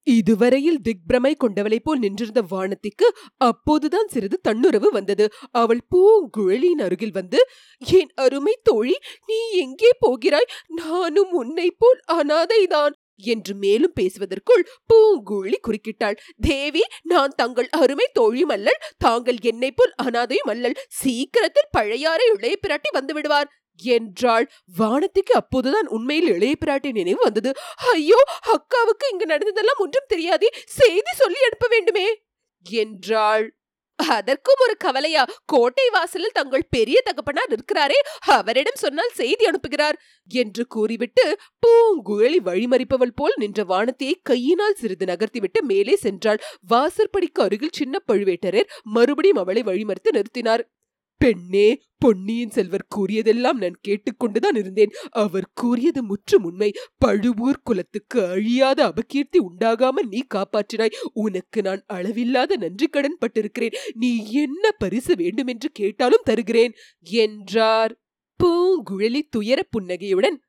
இதுவரையில் 0.08 0.80
திக்பிரமை 0.84 1.32
கொண்டவளைப் 1.36 1.84
போல் 1.84 2.00
நின்றிருந்த 2.00 2.42
வானத்திற்கு 2.42 3.08
அப்போதுதான் 3.38 4.08
சிறிது 4.08 4.38
தன்னுறவு 4.42 4.90
வந்தது. 4.92 5.26
அவள் 5.52 5.82
பூங்குழலியின் 5.92 6.82
அருகில் 6.82 7.12
வந்து 7.12 7.40
என் 7.82 8.12
அருமை 8.16 8.56
தோழி 8.64 8.96
நீ 9.26 9.40
எங்கே 9.60 9.92
போகிறாய்? 10.00 10.50
நானும் 10.68 11.32
உன்னை 11.32 11.68
போல் 11.72 12.02
அனாதைதான். 12.14 12.96
என்று 13.20 13.54
மேலும் 13.56 13.96
பேசுவதற்குள் 13.96 14.64
பூங்குழி 14.90 15.58
குறுக்கிட்டாள். 15.68 16.18
தேவி 16.42 16.84
நான் 17.04 17.36
தங்கள் 17.36 17.70
அருமை 17.80 18.08
தோழியும் 18.14 18.54
அல்லல் 18.56 18.84
தாங்கள் 18.98 19.40
என்னை 19.44 19.72
போல் 19.72 19.94
அனாதையும் 20.04 20.52
அல்லல் 20.54 20.80
சீக்கிரத்தில் 21.02 21.72
பழையாறை 21.72 22.28
இளைய 22.36 22.58
பிராட்டி 22.68 22.92
வந்து 22.92 23.14
விடுவார் 23.14 23.50
என்றாள். 23.80 24.46
வானத்துக்கு 24.78 25.34
அப்போதுதான் 25.34 25.88
உண்மையில் 25.88 26.30
இளைய 26.34 26.56
பிராட்டி 26.66 26.90
நினைவு 26.92 27.22
வந்தது. 27.24 27.52
ஐயோ 27.94 28.20
அக்காவுக்கு 28.56 29.06
இங்கு 29.12 29.26
நடந்ததெல்லாம் 29.26 29.82
ஒன்றும் 29.86 30.08
தெரியாதே. 30.08 30.50
செய்தி 30.80 31.14
சொல்லி 31.16 31.40
அனுப்ப 31.48 31.68
வேண்டுமே 31.70 32.08
என்றாள். 32.66 33.46
அதற்கும் 34.08 34.62
ஒரு 34.62 34.76
கவலையா? 34.78 35.28
கோட்டை 35.46 35.90
வாசலில் 35.90 36.32
தங்கள் 36.34 36.68
பெரிய 36.70 37.02
தகப்பனார் 37.02 37.52
இருக்கிறாரே 37.52 38.00
அவரிடம் 38.28 38.80
சொன்னால் 38.80 39.10
செய்தி 39.14 39.46
அனுப்புகிறார் 39.46 39.98
என்று 40.28 40.68
கூறிவிட்டு 40.68 41.38
பூங்குழலி 41.68 42.40
வழிமறிப்பவள் 42.46 43.16
போல் 43.16 43.34
நின்ற 43.36 43.64
வானத்தையை 43.64 44.14
கையினால் 44.24 44.74
சிறிது 44.74 45.06
நகர்த்திவிட்டு 45.06 45.62
மேலே 45.62 45.98
சென்றாள். 46.04 46.40
வாசற்படிக்கு 46.68 47.42
அருகில் 47.44 47.70
சின்ன 47.72 48.00
பழுவேட்டரர் 48.12 48.70
மறுபடியும் 48.84 49.38
அவளை 49.38 49.64
வழிமறித்து 49.64 50.12
நிறுத்தினார். 50.12 50.64
பெண்ணே 51.22 51.68
பொன்னியின் 51.98 52.50
செல்வர் 52.50 52.86
கூறியதெல்லாம் 52.96 53.58
நான் 53.64 53.78
கேட்டுக்கொண்டுதான் 53.88 54.58
இருந்தேன். 54.58 54.94
அவர் 55.12 55.48
கூறியது 55.54 56.02
முற்றும் 56.04 56.44
உண்மை. 56.44 56.70
பழுவூர் 56.98 57.60
குலத்துக்கு 57.64 58.20
அழியாத 58.28 58.80
அபகீர்த்தி 58.88 59.40
உண்டாகாமல் 59.40 60.10
நீ 60.10 60.22
காப்பாற்றினாய். 60.34 60.96
உனக்கு 61.14 61.62
நான் 61.62 61.84
அளவில்லாத 61.88 62.56
நன்றி 62.56 62.88
கடன் 62.88 63.20
பட்டிருக்கிறேன். 63.22 63.78
நீ 63.94 64.12
என்ன 64.44 64.72
பரிசு 64.72 65.16
வேண்டுமென்று 65.16 65.70
கேட்டாலும் 65.74 66.26
தருகிறேன் 66.26 66.74
என்றார். 67.24 67.94
பூங்குழலி 68.40 69.22
துயர 69.30 69.60
புன்னகையுடன் 69.64 70.40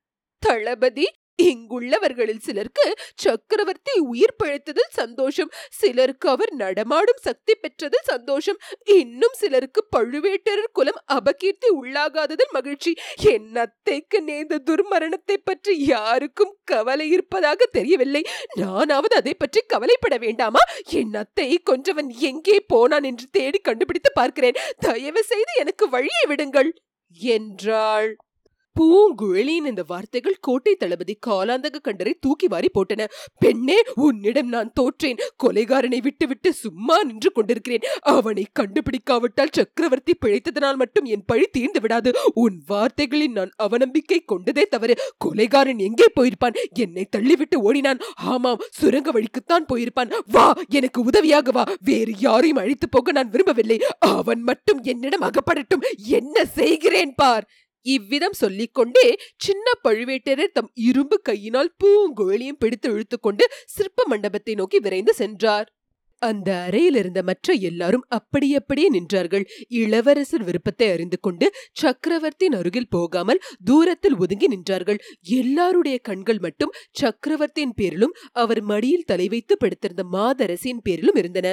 தளபதி 0.43 1.07
இங்குள்ளவர்களில் 1.39 2.39
சிலருக்கு 2.39 2.95
சக்கரவர்த்தி 3.15 3.99
உயிர் 4.01 4.37
பிழைத்ததில் 4.45 4.91
சந்தோஷம் 4.91 5.53
சிலருக்கு 5.71 6.29
அவர் 6.29 6.53
நடமாடும் 6.53 7.21
சக்தி 7.21 7.53
பெற்றதில் 7.55 8.05
சந்தோஷம் 8.05 8.59
இன்னும் 8.83 9.33
சிலருக்கு 9.33 9.87
பழுவேட்டரர் 9.97 10.73
குலம் 10.73 11.01
அபகீர்த்தி 11.13 11.69
உள்ளாகாததில் 11.81 12.53
மகிழ்ச்சி. 12.53 12.95
என் 13.23 13.57
அத்தைக்கு 13.57 14.23
நேர்ந்த 14.23 14.61
துர்மரணத்தை 14.65 15.37
பற்றி 15.45 15.85
யாருக்கும் 15.85 16.57
கவலை 16.65 17.09
இருப்பதாக 17.11 17.67
தெரியவில்லை. 17.67 18.25
நானாவது 18.55 19.17
அதை 19.17 19.35
பற்றி 19.35 19.63
கவலைப்பட 19.67 20.17
வேண்டாமா? 20.17 20.61
என் 20.91 21.13
அத்தையை 21.13 21.59
கொன்றவன் 21.71 22.11
எங்கே 22.19 22.61
போனான் 22.61 23.03
என்று 23.03 23.27
தேடி 23.31 23.59
கண்டுபிடித்து 23.59 24.13
பார்க்கிறேன். 24.13 24.61
தயவு 24.79 25.23
செய்து 25.23 25.53
எனக்கு 25.57 25.89
வழியை 25.89 26.25
விடுங்கள். 26.27 26.73
என்றாள். 27.21 28.17
பூங்குழலியின் 28.81 29.67
இந்த 29.67 29.85
வார்த்தைகள் 29.87 30.37
கோட்டை 30.41 30.75
தளபதி 30.75 31.19
காலாந்தக 31.27 31.75
கண்டரை 31.85 32.13
தூக்கி 32.21 32.47
வாரி 32.47 32.69
போட்டன. 32.75 33.07
பெண்ணே 33.39 33.83
உன்னிடம் 33.95 34.49
நான் 34.49 34.73
தோற்றேன். 34.81 35.19
கொலைகாரனை 35.45 35.99
விட்டுவிட்டு 35.99 36.53
சும்மா 36.53 37.03
நின்று 37.03 37.33
கொண்டிருக்கிறேன். 37.33 37.83
அவனை 38.01 38.47
கண்டுபிடிக்காவிட்டால் 38.61 39.53
சக்கரவர்த்தி 39.53 40.13
பிழைத்ததனால் 40.27 40.77
மட்டும் 40.77 41.05
என் 41.05 41.25
பழி 41.27 41.47
தீர்ந்து 41.53 41.81
விடாது. 41.81 42.13
உன் 42.35 42.63
வார்த்தைகளில் 42.67 43.33
நான் 43.33 43.53
அவநம்பிக்கை 43.63 44.25
கொண்டதே 44.25 44.63
தவறு. 44.63 44.97
கொலைகாரன் 45.25 45.79
எங்கே 45.79 46.05
போயிருப்பான்? 46.21 46.57
என்னை 46.75 47.09
தள்ளிவிட்டு 47.17 47.57
ஓடினான். 47.57 47.99
ஆமாம் 48.15 48.59
சுரங்க 48.71 49.11
வழிக்குத்தான் 49.11 49.67
போயிருப்பான். 49.73 50.13
வா 50.27 50.53
எனக்கு 50.69 51.03
உதவியாக 51.03 51.51
வா. 51.51 51.65
வேறு 51.81 52.13
யாரையும் 52.19 52.57
அழைத்து 52.57 52.89
போக 52.89 53.13
நான் 53.13 53.31
விரும்பவில்லை. 53.31 53.81
அவன் 53.99 54.43
மட்டும் 54.43 54.81
என்னிடம் 54.83 55.21
அகப்படட்டும். 55.21 55.85
என்ன 55.97 56.45
செய்கிறேன் 56.45 57.15
பார். 57.15 57.49
இவ்விதம் 57.87 58.33
சொல்லிக்கொண்டே 58.33 59.07
சின்ன 59.37 59.67
பழுவேட்டரர் 59.85 60.53
தம் 60.53 60.71
இரும்பு 60.89 61.19
கையினால் 61.23 61.75
பூங்குழலியும் 61.85 62.59
பிடித்து 62.59 62.89
இழுத்துக்கொண்டு 62.95 63.47
சிற்ப 63.67 64.05
மண்டபத்தை 64.09 64.55
நோக்கி 64.55 64.81
விரைந்து 64.81 65.15
சென்றார். 65.15 65.69
அந்த 66.23 66.51
அறையில் 66.67 66.95
இருந்த 66.95 67.21
மற்ற 67.23 67.55
எல்லாரும் 67.61 68.05
அப்படியப்படியே 68.09 68.89
நின்றார்கள். 68.93 69.45
இளவரசர் 69.69 70.45
விருப்பத்தை 70.45 70.89
அறிந்து 70.91 71.19
கொண்டு 71.21 71.47
சக்கரவர்த்தியின் 71.73 72.57
அருகில் 72.59 72.89
போகாமல் 72.89 73.43
தூரத்தில் 73.65 74.17
ஒதுங்கி 74.17 74.49
நின்றார்கள். 74.49 75.01
எல்லாருடைய 75.41 75.99
கண்கள் 76.01 76.41
மட்டும் 76.41 76.75
சக்கரவர்த்தியின் 76.93 77.75
பேரிலும் 77.75 78.17
அவர் 78.35 78.63
மடியில் 78.63 79.05
தலை 79.05 79.29
வைத்து 79.29 79.57
படுத்திருந்த 79.57 80.05
மாதரசியின் 80.13 80.83
பேரிலும் 80.83 81.17
இருந்தன. 81.17 81.49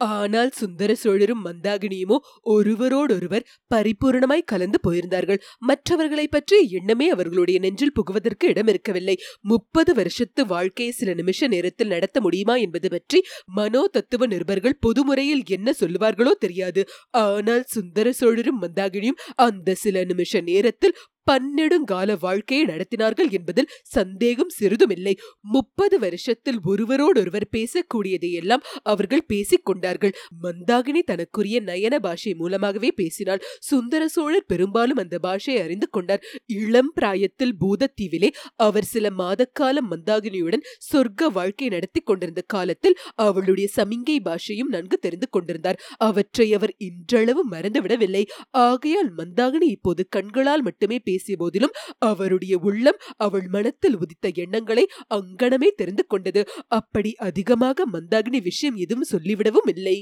ஆனால் 0.00 0.50
சுந்தர 0.50 0.90
சோழரும் 0.94 1.42
மந்தாகினியுமோ 1.44 2.16
ஒருவரோடொருவர் 2.42 3.46
பரிபூர்ணமாய் 3.74 4.44
கலந்து 4.44 4.78
போயிருந்தார்கள். 4.86 5.40
மற்றவர்களை 5.58 6.26
பற்றிய 6.28 6.78
எண்ணமே 6.78 7.08
அவர்களுடைய 7.08 7.60
நெஞ்சில் 7.60 7.92
புகுவதற்கு 7.92 8.44
இடம் 8.44 8.66
இருக்கவில்லை 8.66 9.16
முப்பது 9.40 9.94
வருஷத்து 9.94 10.46
வாழ்க்கையை 10.46 10.92
சில 10.92 11.14
நிமிஷ 11.14 11.48
நேரத்தில் 11.48 11.88
நடத்த 11.88 12.20
முடியுமா 12.20 12.56
என்பது 12.56 12.90
பற்றி 12.90 13.20
மனோ 13.52 13.82
தத்துவ 13.92 14.26
நிருபர்கள் 14.26 14.78
பொதுமுறையில் 14.86 15.44
என்ன 15.48 15.74
சொல்லுவார்களோ 15.80 16.32
தெரியாது. 16.38 16.82
ஆனால் 17.24 17.64
சுந்தர 17.66 18.12
சோழரும் 18.12 18.62
மந்தாகினியும் 18.62 19.22
அந்த 19.34 19.74
சில 19.74 20.04
நிமிஷ 20.04 20.40
நேரத்தில் 20.40 20.96
பன்னெடுங்கால 21.30 22.18
வாழ்க்கையை 22.18 22.66
நடத்தினார்கள் 22.66 23.30
என்பதில் 23.30 23.70
சந்தேகம் 23.82 24.48
சிறிதுமில்லை. 24.48 25.18
முப்பது 25.40 25.98
வருஷத்தில் 25.98 26.58
ஒருவரோடொருவர் 26.64 27.48
பேசக்கூடியதையெல்லாம் 27.56 28.64
அவர்கள் 28.82 29.24
பேசிக் 29.24 29.64
கொண்டார்கள். 29.64 30.14
மந்தாகினி 30.42 31.02
தனக்குரிய 31.02 31.62
நயன 31.62 31.98
பாஷை 31.98 32.34
மூலமாகவே 32.34 32.90
பேசினாள். 32.92 33.42
சுந்தர 33.60 34.08
சோழர் 34.08 34.46
பெரும்பாலும் 34.46 34.96
அந்த 34.96 35.18
பாஷையை 35.22 35.62
அறிந்து 35.62 35.88
கொண்டார். 35.88 36.22
இளம் 36.46 36.92
பிராயத்தில் 36.94 37.54
பூதத்தீவிலே 37.60 38.30
அவர் 38.56 38.84
சில 38.84 39.10
மாதக்காலம் 39.10 39.90
மந்தாகினியுடன் 39.90 40.66
சொர்க்க 40.92 41.30
வாழ்க்கை 41.32 41.68
நடத்தி 41.68 42.00
கொண்டிருந்த 42.00 42.42
காலத்தில் 42.46 42.98
அவளுடைய 43.14 43.68
சமிங்கை 43.76 44.18
பாஷையும் 44.24 44.70
நன்கு 44.70 44.98
தெரிந்து 44.98 45.28
கொண்டிருந்தார். 45.30 45.80
அவற்றை 45.96 46.54
அவர் 46.54 46.74
இன்றளவு 46.78 47.42
மறந்துவிடவில்லை. 47.50 48.24
ஆகையால் 48.50 49.14
மந்தாகினி 49.14 49.68
இப்போது 49.70 50.08
கண்களால் 50.08 50.62
மட்டுமே 50.62 50.98
பேசிய 51.10 51.36
போதிலும் 51.42 51.76
அவருடைய 52.10 52.54
உள்ளம் 52.68 53.00
அவள் 53.18 53.48
மனத்தில் 53.56 53.98
உதித்த 53.98 54.26
எண்ணங்களை 54.44 54.86
அங்கனமே 55.14 55.70
தெரிந்து 55.80 56.06
கொண்டது. 56.06 56.42
அப்படி 56.78 57.12
அதிகமாக 57.28 57.86
மந்தாகினி 57.92 58.40
விஷயம் 58.42 58.80
எதுவும் 58.84 59.10
சொல்லிவிடவும் 59.12 59.70
இல்லை. 59.76 59.98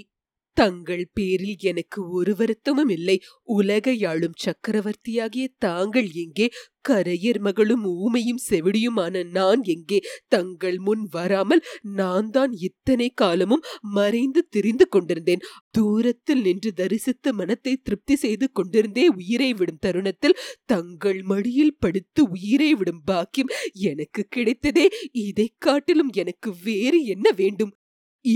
தங்கள் 0.59 1.11
பேரில் 1.13 1.57
எனக்கு 1.59 2.09
ஒரு 2.09 2.37
வருத்தமும் 2.37 2.89
இல்லை. 2.89 3.21
உலகை 3.43 4.05
ஆளும் 4.05 4.33
சக்கரவர்த்தியாகிய 4.45 5.47
தாங்கள் 5.59 6.09
எங்கே? 6.13 6.49
கரையர் 6.89 7.39
மகளும் 7.39 7.85
ஊமையும் 7.85 8.39
செவிடியுமான 8.51 9.31
நான் 9.31 9.63
எங்கே? 9.65 10.01
தங்கள் 10.29 10.79
முன் 10.79 11.09
வராமல் 11.11 11.63
நான் 11.83 12.31
தான் 12.31 12.53
இத்தனை 12.53 13.11
காலமும் 13.11 13.63
மறைந்து 13.81 14.47
திரிந்து 14.51 14.89
கொண்டிருந்தேன். 14.89 15.39
தூரத்தில் 15.71 16.41
நின்று 16.41 16.73
தரிசித்த 16.77 17.33
மனத்தை 17.33 17.77
திருப்தி 17.77 18.17
செய்து 18.17 18.53
கொண்டிருந்தே 18.53 19.09
உயிரை 19.09 19.55
விடும் 19.55 19.79
தருணத்தில் 19.81 20.39
தங்கள் 20.65 21.23
மடியில் 21.23 21.77
படுத்து 21.79 22.29
உயிரை 22.31 22.75
விடும் 22.75 23.03
பாக்கியம் 23.05 23.49
எனக்கு 23.73 24.29
கிடைத்ததே. 24.37 24.87
இதைக் 25.13 25.55
காட்டிலும் 25.59 26.11
எனக்கு 26.13 26.55
வேறு 26.65 27.05
என்ன 27.05 27.31
வேண்டும்? 27.31 27.78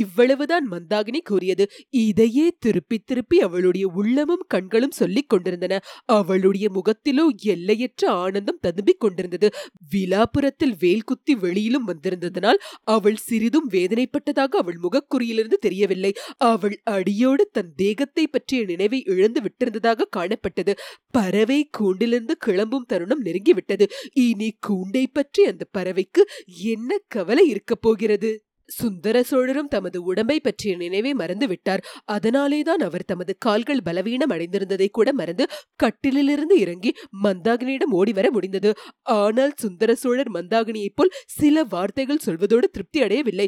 இவ்வளவுதான் 0.01 0.67
மந்தாகினி 0.71 1.21
கூறியது. 1.25 1.65
இதையே 1.91 2.47
திருப்பி 2.59 2.99
திருப்பி 2.99 3.41
அவளுடைய 3.41 3.87
உள்ளமும் 3.95 4.45
கண்களும் 4.49 4.91
சொல்லிக் 4.91 5.29
கொண்டிருந்தன. 5.29 5.81
அவளுடைய 6.13 6.67
முகத்திலோ 6.71 7.25
எல்லையற்ற 7.45 8.11
ஆனந்தம் 8.11 8.61
ததும்பிக் 8.67 8.99
கொண்டிருந்தது. 8.99 9.49
விலாபுரத்தில் 9.95 10.75
வேல் 10.79 11.05
குத்தி 11.05 11.35
வெளியிலும் 11.35 11.89
வந்திருந்ததனால் 11.89 12.61
அவள் 12.89 13.17
சிறிதும் 13.17 13.69
வேதனைப்பட்டதாக 13.71 14.61
அவள் 14.63 14.79
முகக்குறியிலிருந்து 14.83 15.59
தெரியவில்லை. 15.61 16.13
அவள் 16.37 16.77
அடியோடு 16.85 17.49
தன் 17.53 17.73
தேகத்தை 17.77 18.27
பற்றிய 18.27 18.65
நினைவை 18.65 19.01
இழந்து 19.07 19.41
விட்டிருந்ததாக 19.41 20.09
காணப்பட்டது. 20.17 20.75
பறவை 21.11 21.61
கூண்டிலிருந்து 21.79 22.37
கிளம்பும் 22.39 22.89
தருணம் 22.89 23.25
நெருங்கிவிட்டது. 23.25 23.87
இனி 24.13 24.51
கூண்டை 24.67 25.05
பற்றி 25.13 25.45
அந்த 25.45 25.65
பறவைக்கு 25.79 26.25
என்ன 26.71 26.99
கவலை 27.09 27.49
இருக்கப் 27.49 27.83
போகிறது? 27.83 28.33
சுந்தர 28.77 29.17
சோழரும் 29.23 29.71
தமது 29.75 29.99
உடம்பை 30.03 30.39
பற்றிய 30.41 30.73
நினைவை 30.77 31.13
மறந்து 31.15 31.47
விட்டார் 31.49 31.83
அதனாலேதான் 32.15 32.83
அவர் 32.89 33.09
தமது 33.13 33.33
கால்கள் 33.39 33.85
பலவீனம் 33.85 34.33
அடைந்திருந்ததை 34.35 34.89
கூட 34.91 35.09
மறந்து 35.13 35.45
கட்டிலிலிருந்து 35.83 36.57
இறங்கி 36.65 36.91
மந்தாகினியிடம் 37.25 37.95
ஓடி 38.01 38.13
வர 38.13 38.27
முடிந்தது. 38.31 38.71
ஆனால் 39.19 39.55
சுந்தர 39.57 39.91
சோழர் 39.95 40.31
மந்தாகினியைப் 40.31 40.97
போல் 40.97 41.13
சில 41.39 41.65
வார்த்தைகள் 41.65 42.25
சொல்வதோடு 42.27 42.67
திருப்தி 42.75 42.99
அடையவில்லை. 43.03 43.47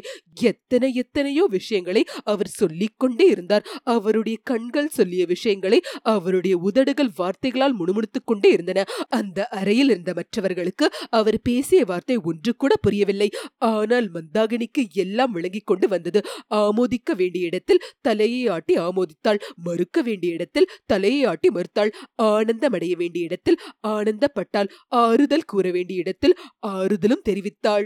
எத்தனை 0.51 0.89
எத்தனையோ 1.03 1.45
விஷயங்களை 1.57 2.03
அவர் 2.23 2.51
சொல்லிக்கொண்டே 2.59 3.27
இருந்தார். 3.27 3.65
அவருடைய 3.95 4.37
கண்கள் 4.43 4.93
சொல்லிய 4.97 5.23
விஷயங்களை 5.25 5.79
அவருடைய 6.15 6.55
உதடுகள் 6.69 7.11
வார்த்தைகளால் 7.17 7.77
முணுமுணுத்துக் 7.79 8.27
கொண்டே 8.31 8.49
இருந்தன. 8.51 8.85
அந்த 9.19 9.39
அறையில் 9.59 9.89
இருந்த 9.89 10.11
மற்றவர்களுக்கு 10.13 10.85
அவர் 11.19 11.39
பேசிய 11.43 11.81
வார்த்தை 11.85 12.17
ஒன்று 12.31 12.51
கூட 12.55 12.73
புரியவில்லை. 12.85 13.29
ஆனால் 13.73 14.07
மந்தாகினிக்கு 14.15 14.83
எல்லாம் 15.15 15.35
விளங்கிக் 15.37 15.69
கொண்டு 15.71 15.87
வந்தது. 15.87 16.21
ஆமோதிக்க 16.55 17.15
வேண்டிய 17.15 17.51
இடத்தில் 17.51 17.83
தலையை 18.01 18.41
ஆட்டி 18.47 18.75
ஆமோதித்தாள். 18.87 19.41
மறுக்க 19.65 20.01
வேண்டிய 20.01 20.37
இடத்தில் 20.39 20.71
தலையை 20.85 21.23
ஆட்டி 21.25 21.49
மறுத்தாள். 21.49 21.91
ஆனந்தமடைய 22.21 22.95
வேண்டிய 22.95 23.29
இடத்தில் 23.29 23.61
ஆனந்தப்பட்டாள். 23.87 24.71
ஆறுதல் 25.01 25.49
கூற 25.53 25.65
வேண்டிய 25.71 25.99
இடத்தில் 25.99 26.35
ஆறுதலும் 26.67 27.25
தெரிவித்தாள். 27.29 27.85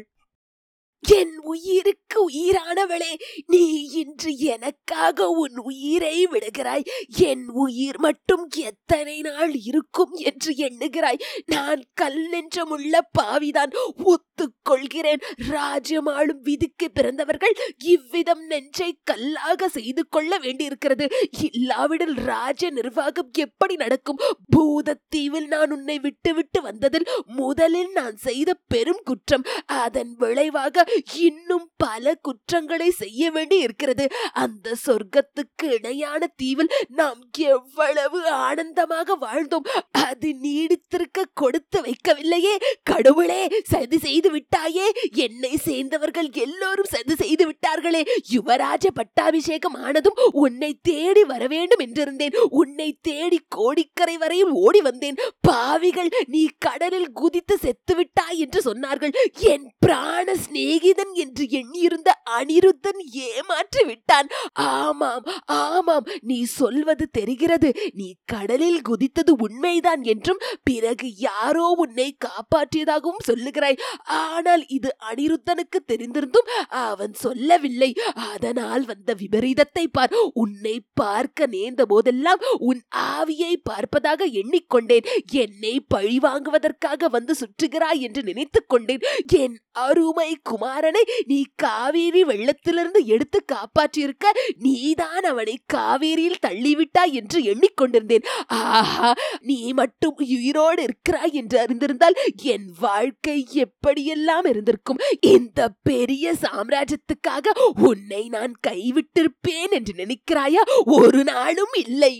என் 1.01 1.37
உயிருக்கு 1.37 2.29
உயிரானவளே 2.29 3.13
நீ 3.45 3.83
இன்று 3.83 4.37
எனக்காக 4.37 5.29
உன் 5.29 5.57
உயிரை 5.57 6.27
விடுகிறாய். 6.27 6.85
என் 7.07 7.47
உயிர் 7.47 7.99
மட்டும் 7.99 8.49
எத்தனை 8.55 9.21
நாள் 9.21 9.53
இருக்கும் 9.53 10.13
என்று 10.13 10.53
எண்ணுகிறாய். 10.53 11.21
நான் 11.45 11.81
கல் 11.93 12.29
நெஞ்சமுள்ள 12.29 12.99
பாவிதான் 13.11 13.71
ஒத்துக்கொள்கிறேன். 14.03 15.21
ராஜ்யமாளும் 15.49 16.41
விதிக்கு 16.41 16.91
பிறந்தவர்கள் 16.91 17.55
இவ்விதம் 17.77 18.45
நெஞ்சை 18.45 18.99
கல்லாக 19.03 19.69
செய்து 19.69 20.07
கொள்ள 20.07 20.37
வேண்டியிருக்கிறது. 20.37 21.07
இல்லாவிடில் 21.51 22.15
ராஜ 22.25 22.69
நிர்வாகம் 22.69 23.31
எப்படி 23.37 23.75
நடக்கும்? 23.75 24.21
பூதத்தீவில் 24.55 25.47
நான் 25.47 25.71
உன்னை 25.71 25.99
விட்டுவிட்டு 25.99 26.61
வந்ததில் 26.61 27.09
முதலில் 27.25 27.91
நான் 27.91 28.15
செய்த 28.15 28.53
பெரும் 28.67 29.01
குற்றம். 29.03 29.47
அதன் 29.65 30.15
விளைவாக 30.15 30.85
இன்னும் 31.13 31.69
பல 31.77 32.15
குற்றங்களை 32.15 32.89
செய்ய 32.89 33.31
வேண்டி 33.31 33.57
இருக்கிறது. 33.57 34.07
அந்த 34.33 34.75
சொர்க்கத்துக்கு 34.85 35.63
இணையான 35.63 36.27
தீவில் 36.35 36.71
நாம் 36.87 37.21
எவ்வளவு 37.37 38.27
ஆனந்தமாக 38.27 39.17
வாழ்ந்தோம். 39.21 39.67
அது 39.91 40.35
நீடித்திருக்க 40.41 41.23
கொடுத்து 41.33 41.81
வைக்கவில்லையே. 41.81 42.55
கடவுளே 42.83 43.61
சதி 43.63 43.97
செய்து 43.97 44.31
விட்டாயே. 44.31 44.87
என்னை 45.11 45.57
சேர்ந்தவர்கள் 45.57 46.29
எல்லோரும் 46.31 46.89
சதி 46.89 47.15
செய்து 47.15 47.47
விட்டார்களே. 47.49 48.07
யுவராஜ 48.33 48.87
பட்டாபிஷேகம் 48.93 49.73
ஆனதும் 49.73 50.19
உன்னை 50.31 50.77
தேடி 50.81 51.23
வர 51.23 51.47
வேண்டும் 51.47 51.79
என்றிருந்தேன். 51.79 52.35
உன்னை 52.49 52.97
தேடி 53.01 53.39
கோடிக்கரை 53.47 54.17
வரையில் 54.17 54.49
ஓடி 54.49 54.81
வந்தேன். 54.81 55.15
பாவிகள் 55.41 56.09
நீ 56.27 56.49
கடலில் 56.57 57.11
குதித்து 57.11 57.57
செத்துவிட்டாய் 57.61 58.37
என்று 58.37 58.73
சொன்னார்கள். 58.73 59.13
என் 59.31 59.73
பிராண 59.79 60.35
சிநேகிதன் 60.79 61.13
என்று 61.23 61.43
எண்ணியிருந்த 61.59 62.09
அனிருத்தன் 62.37 62.99
ஏமாற்றி 63.27 63.81
விட்டான். 63.85 64.27
ஆமாம் 64.53 65.25
ஆமாம் 65.45 66.05
நீ 66.21 66.37
சொல்வது 66.51 67.05
தெரிகிறது. 67.11 67.69
நீ 67.93 68.07
கடலில் 68.25 68.81
குதித்தது 68.89 69.33
உண்மைதான் 69.45 70.03
என்றும் 70.03 70.43
பிறகு 70.63 71.07
யாரோ 71.25 71.65
உன்னை 71.83 72.07
காப்பாற்றியதாகவும் 72.25 73.25
சொல்லுகிறாய். 73.29 73.79
ஆனால் 74.23 74.63
இது 74.67 74.91
அனிருத்தனுக்கு 75.09 75.81
தெரிந்திருந்தும் 75.91 76.49
அவன் 76.85 77.15
சொல்லவில்லை. 77.25 77.91
அதனால் 78.29 78.85
வந்த 78.85 79.15
விபரீதத்தை 79.23 79.85
பார். 79.91 80.15
உன்னை 80.43 80.75
பார்க்க 80.93 81.47
நேர்ந்த 81.47 81.83
போதெல்லாம் 81.85 82.43
உன் 82.69 82.81
ஆவியை 83.15 83.53
பார்ப்பதாக 83.71 84.21
எண்ணிக்கொண்டேன். 84.41 85.07
என்னை 85.43 85.75
பழி 85.87 86.17
வாங்குவதற்காக 86.19 87.09
வந்து 87.09 87.35
சுற்றுகிறாய் 87.41 88.03
என்று 88.07 88.23
நினைத்துக் 88.23 88.69
கொண்டேன் 88.69 89.05
என் 89.43 89.57
அருமை 89.85 90.31
குமார் 90.43 90.67
குமாரனை 90.69 91.01
நீ 91.25 91.45
காவேரி 91.55 92.23
வெள்ளத்திலிருந்து 92.23 93.05
எடுத்து 93.05 93.45
காப்பாற்றியிருக்க 93.45 94.25
நீதான் 94.57 95.23
அவனை 95.23 95.59
காவேரியில் 95.73 96.43
தள்ளிவிட்டாய் 96.47 97.11
என்று 97.11 97.39
எண்ணிக்கொண்டிருந்தேன். 97.41 98.25
ஆஹா 98.47 99.13
நீ 99.41 99.73
மட்டும் 99.73 100.15
உயிரோடு 100.17 100.83
இருக்கிறாய் 100.83 101.33
என்று 101.33 101.57
அறிந்திருந்தால் 101.59 102.17
என் 102.43 102.67
வாழ்க்கை 102.79 103.47
எப்படியெல்லாம் 103.53 104.47
இருந்திருக்கும்? 104.47 105.01
இந்த 105.19 105.69
பெரிய 105.83 106.35
சாம்ராஜ்யத்துக்காக 106.41 107.47
உன்னை 107.81 108.27
நான் 108.27 108.53
கைவிட்டிருப்பேன் 108.67 109.69
என்று 109.69 109.95
நினைக்கிறாயா? 109.97 110.65
ஒரு 110.85 111.23
நாளும் 111.23 111.75
இல்லை. 111.75 112.15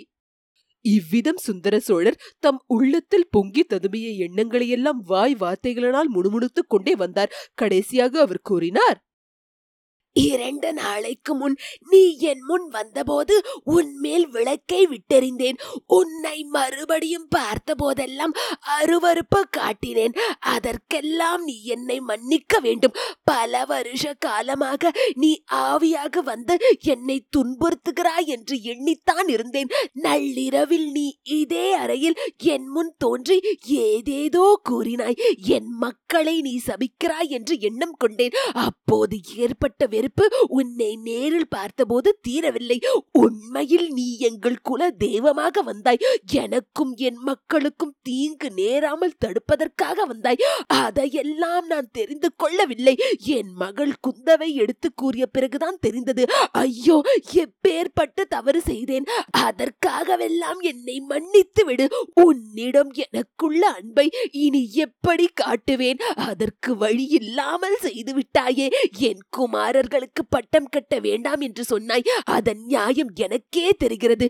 இவ்விதம் 0.82 1.38
சுந்தர 1.38 1.80
சோழர் 1.80 2.20
தம் 2.40 2.64
உள்ளத்தில் 2.68 3.28
பொங்கி 3.30 3.66
ததுமைய 3.70 4.08
எண்ணங்களையெல்லாம் 4.28 5.00
வாய் 5.04 5.36
வார்த்தைகளினால் 5.40 6.08
முணுமுணுத்துக் 6.08 6.70
கொண்டே 6.70 6.96
வந்தார். 6.96 7.34
கடைசியாக 7.54 8.20
அவர் 8.20 8.42
கூறினார் 8.42 8.98
இரண்டு 10.14 10.74
நாளைக்கு 10.74 11.36
முன் 11.36 11.58
நீ 11.90 12.18
என் 12.18 12.44
முன் 12.46 12.68
வந்தபோது 12.68 13.46
உன்மேல் 13.64 14.28
விளக்கை 14.28 14.88
விட்டெறிந்தேன். 14.88 15.58
உன்னை 15.86 16.44
மறுபடியும் 16.44 17.28
பார்த்த 17.30 17.76
போதெல்லாம் 17.76 18.34
அருவருப்பு 18.80 19.42
காட்டினேன். 19.58 20.16
அதற்கெல்லாம் 20.40 21.44
நீ 21.44 21.64
என்னை 21.64 22.00
மன்னிக்க 22.00 22.60
வேண்டும். 22.60 22.96
பல 23.24 23.66
வருஷ 23.66 24.14
காலமாக 24.14 24.92
நீ 25.14 25.44
ஆவியாக 25.52 26.24
வந்து 26.24 26.58
என்னை 26.80 27.26
துன்புறுத்துகிறாய் 27.38 28.26
என்று 28.26 28.58
எண்ணித்தான் 28.64 29.28
இருந்தேன். 29.28 29.70
நள்ளிரவில் 29.94 30.92
நீ 30.92 31.20
இதே 31.24 31.74
அறையில் 31.74 32.20
என் 32.38 32.68
முன் 32.68 32.94
தோன்றி 32.98 33.40
ஏதேதோ 33.66 34.62
கூறினாய். 34.70 35.20
என் 35.48 35.70
மக்களை 35.78 36.42
நீ 36.42 36.60
சபிக்கிறாய் 36.68 37.28
என்று 37.28 37.60
எண்ணம் 37.60 37.96
கொண்டேன். 37.98 38.32
அப்போது 38.54 39.20
ஏற்பட்ட 39.36 39.88
வெறுப்பு 40.00 40.26
உன்னை 40.48 40.96
நேரில் 40.96 41.48
பார்த்தபோது 41.48 42.10
தீரவில்லை. 42.28 42.78
உண்மையில் 43.12 43.88
நீ 43.90 44.06
எங்கள் 44.18 44.58
குல 44.62 44.92
தெய்வமாக 44.92 45.62
வந்தாய். 45.62 46.00
எனக்கும் 46.34 46.94
என் 47.08 47.20
மக்களுக்கும் 47.24 47.96
தீங்கு 48.02 48.50
நேராமல் 48.52 49.18
தடுப்பதற்காக 49.26 50.06
வந்தாய். 50.06 50.44
அதையெல்லாம் 50.68 51.66
நான் 51.66 51.90
தெரிந்து 51.92 52.30
கொள்ளவில்லை. 52.36 52.96
என் 53.38 53.52
மகள் 53.54 53.94
குந்தவை 54.08 54.50
எடுத்து 54.54 54.90
கூறிய 54.96 55.26
பிறகுதான் 55.26 55.82
தெரிந்தது. 55.82 56.26
ஐயோ 56.52 56.98
எப்பேற்பட்டு 57.34 58.24
தவறு 58.30 58.62
செய்தேன். 58.62 59.10
அதற்காகவெல்லாம் 59.38 60.62
என்னை 60.72 60.98
மன்னித்து 61.00 61.66
விடு. 61.66 61.88
உன்னிடம் 62.14 62.94
எனக்குள்ள 63.06 63.64
அன்பை 63.68 64.08
இனி 64.46 64.64
எப்படி 64.74 65.28
காட்டுவேன்? 65.42 66.02
அதற்கு 66.30 66.72
வழி 66.78 67.08
இல்லாமல் 67.20 67.78
செய்து 67.78 68.14
விட்டாயே. 68.14 68.70
என் 69.10 69.24
குமாரர்களுக்கு 69.90 70.24
பட்டம் 70.30 70.70
கட்ட 70.70 70.94
வேண்டாம் 71.00 71.42
என்று 71.42 71.64
சொன்னாய். 71.64 72.04
அதன் 72.36 72.62
நியாயம் 72.66 73.12
எனக்கே 73.16 73.66
தெரிகிறது. 73.78 74.26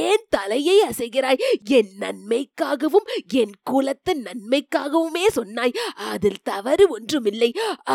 ஏன் 0.00 0.24
தலையை 0.28 0.76
அசைகிறாய்? 0.88 1.42
என் 1.78 1.92
நன்மைக்காகவும் 2.00 3.06
என் 3.32 3.54
குலத்தின் 3.62 4.22
நன்மைக்காகவுமே 4.22 5.24
சொன்னாய். 5.38 5.74
அதில் 6.10 6.42
தவறு 6.42 6.84
ஒன்றுமில்லை. 6.88 7.50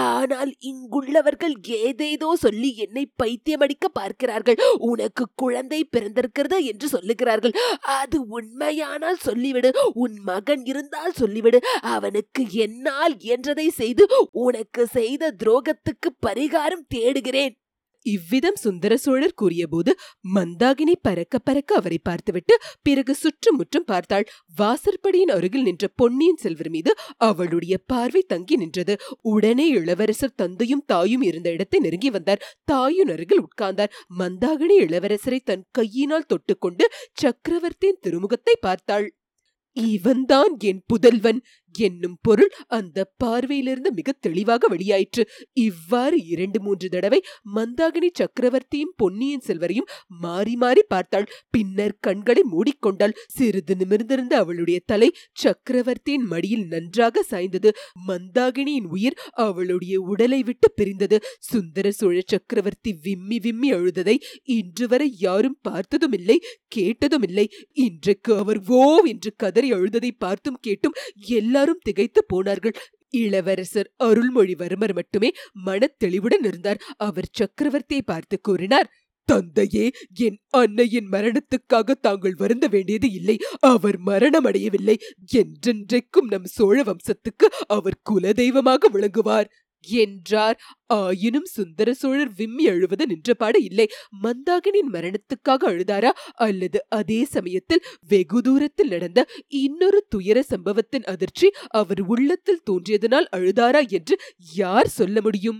ஆனால் 0.05 0.51
இங்குள்ளவர்கள் 0.71 1.55
ஏதேதோ 1.83 2.29
சொல்லி 2.35 2.71
என்னை 2.77 3.05
பைத்தியமடிக்க 3.23 3.85
பார்க்கிறார்கள். 3.93 4.59
உனக்கு 4.91 5.25
குழந்தை 5.35 5.81
பிறந்திருக்கிறது 5.85 6.59
என்று 6.63 6.87
சொல்லுகிறார்கள். 6.87 7.55
அது 7.99 8.19
உண்மையானால் 8.27 9.23
சொல்லிவிடு. 9.25 9.71
உன் 9.93 10.17
மகன் 10.23 10.65
இருந்தால் 10.65 11.17
சொல்லிவிடு. 11.21 11.61
அவனுக்கு 11.95 12.43
என்னால் 12.65 13.15
இயன்றதை 13.25 13.67
செய்து 13.81 14.03
உனக்கு 14.45 14.81
செய்த 14.97 15.31
துரோகத்துக்கு 15.43 16.09
பரிகாரம் 16.25 16.85
தேடுகிறேன். 17.03 17.53
இவ்விதம் 18.05 18.57
சுந்தர 18.61 18.93
சோழர் 18.97 19.35
கூறியபோது 19.35 19.91
மந்தாகினி 20.33 20.95
பறக்க 21.01 21.39
பறக்க 21.39 21.71
அவரை 21.75 21.99
பார்த்துவிட்டு 22.03 22.55
பிறகு 22.81 23.13
சுற்றுமுற்றும் 23.15 23.85
பார்த்தாள். 23.85 24.25
வாசற்படியின் 24.57 25.33
அருகில் 25.35 25.63
நின்ற 25.63 25.87
பொன்னியின் 25.95 26.41
செல்வர் 26.41 26.71
மீது 26.71 26.91
அவளுடைய 27.27 27.77
பார்வை 27.87 28.23
தங்கி 28.27 28.57
நின்றது. 28.57 28.95
உடனே 29.31 29.67
இளவரசர் 29.71 30.35
தந்தையும் 30.35 30.85
தாயும் 30.85 31.25
இருந்த 31.29 31.49
இடத்தை 31.51 31.79
நெருங்கி 31.79 32.11
வந்தார். 32.11 32.43
தாயின் 32.65 33.13
அருகில் 33.15 33.43
உட்கார்ந்தார். 33.45 33.95
மந்தாகினி 34.19 34.77
இளவரசரை 34.85 35.41
தன் 35.43 35.67
கையினால் 35.71 36.29
தொட்டுக்கொண்டு 36.29 36.85
சக்கரவர்த்தியின் 37.15 38.01
திருமுகத்தை 38.01 38.57
பார்த்தாள். 38.61 39.07
இவன்தான் 39.77 40.51
என் 40.61 40.81
புதல்வன்! 40.87 41.39
என்னும் 41.79 42.17
பொருள் 42.21 42.49
அந்த 42.69 42.99
பார்வையிலிருந்து 43.23 43.91
மிக 43.93 44.15
தெளிவாக 44.19 44.67
வெளியாயிற்று. 44.69 45.23
இவ்வாறு 45.63 46.17
இரண்டு 46.27 46.59
மூன்று 46.61 46.87
தடவை 46.89 47.19
மந்தாகினி 47.53 48.09
சக்கரவர்த்தியும் 48.13 48.93
பொன்னியின் 48.97 49.45
செல்வரையும் 49.47 49.89
மாறி 50.23 50.55
மாறி 50.55 50.83
பார்த்தாள். 50.87 51.27
பின்னர் 51.51 51.95
கண்களை 52.01 52.43
மூடிக்கொண்டாள். 52.51 53.15
சிறிது 53.29 53.75
நிமிர்ந்திருந்த 53.75 54.33
அவளுடைய 54.37 54.79
தலை 54.85 55.09
சக்கரவர்த்தியின் 55.43 56.27
மடியில் 56.27 56.65
நன்றாக 56.67 57.23
சாய்ந்தது. 57.29 57.69
மந்தாகினியின் 58.07 58.89
உயிர் 58.93 59.17
அவளுடைய 59.43 59.95
உடலை 60.07 60.41
விட்டு 60.43 60.67
பிரிந்தது. 60.73 61.17
சுந்தர 61.49 61.87
சோழ 61.93 62.17
சக்கரவர்த்தி 62.27 62.91
விம்மி 63.05 63.39
விம்மி 63.43 63.69
அழுததை 63.73 64.15
இன்று 64.53 64.85
வரை 64.87 65.07
யாரும் 65.19 65.57
பார்த்ததும் 65.63 66.13
இல்லை 66.13 66.37
கேட்டதும் 66.71 67.25
இல்லை 67.27 67.45
இன்றைக்கு 67.83 68.31
அவர் 68.37 68.59
ஓ! 68.75 68.81
என்று 69.11 69.31
கதறி 69.37 69.69
அழுததை 69.73 70.11
பார்த்தும் 70.17 70.59
கேட்டும் 70.61 70.95
எல்லாரும் 71.63 71.83
திகைத்து 71.83 72.21
போனார்கள். 72.27 72.75
இளவரசர் 73.13 73.89
அருள்மொழிவர்மர் 74.03 74.93
மட்டுமே 74.93 75.29
மனத்தெளிவுடன் 75.65 76.45
இருந்தார். 76.45 76.81
அவர் 76.97 77.33
சக்கரவர்த்தியை 77.39 78.03
பார்த்து 78.05 78.37
கூறினார் 78.41 78.89
தந்தையே 79.29 79.83
என் 80.19 80.37
அன்னையின் 80.51 81.05
மரணத்துக்காக 81.11 81.93
தாங்கள் 82.01 82.33
வருந்த 82.37 82.65
வேண்டியது 82.67 83.07
இல்லை. 83.11 83.35
அவர் 83.69 83.97
மரணமடையவில்லை. 84.05 84.95
என்றென்றைக்கும் 85.33 86.27
நம் 86.29 86.49
சோழ 86.55 86.77
வம்சத்துக்கு 86.83 87.47
அவர் 87.67 87.97
குலதெய்வமாக 88.09 88.89
விளங்குவார். 88.91 89.47
என்றார். 89.83 90.57
ஆயினும் 90.87 91.45
சுந்தர 91.45 91.93
சோழர் 91.93 92.33
விம்மி 92.35 92.67
அழுவது 92.67 93.05
நின்றபாடு 93.05 93.59
இல்லை. 93.63 93.87
மந்தாகனின் 94.23 94.91
மரணத்துக்காக 94.93 95.67
அழுதாரா? 95.67 96.11
அல்லது 96.33 96.79
அதே 96.89 97.23
சமயத்தில் 97.25 97.85
வெகு 98.07 98.41
தூரத்தில் 98.41 98.87
நடந்த 98.87 99.21
இன்னொரு 99.47 100.05
துயர 100.09 100.41
சம்பவத்தின் 100.43 101.03
அதிர்ச்சி 101.03 101.49
அவர் 101.67 102.01
உள்ளத்தில் 102.07 102.63
தோன்றியதனால் 102.71 103.29
அழுதாரா 103.35 103.87
என்று 103.89 104.17
யார் 104.55 104.87
சொல்ல 104.87 105.21
முடியும்? 105.21 105.59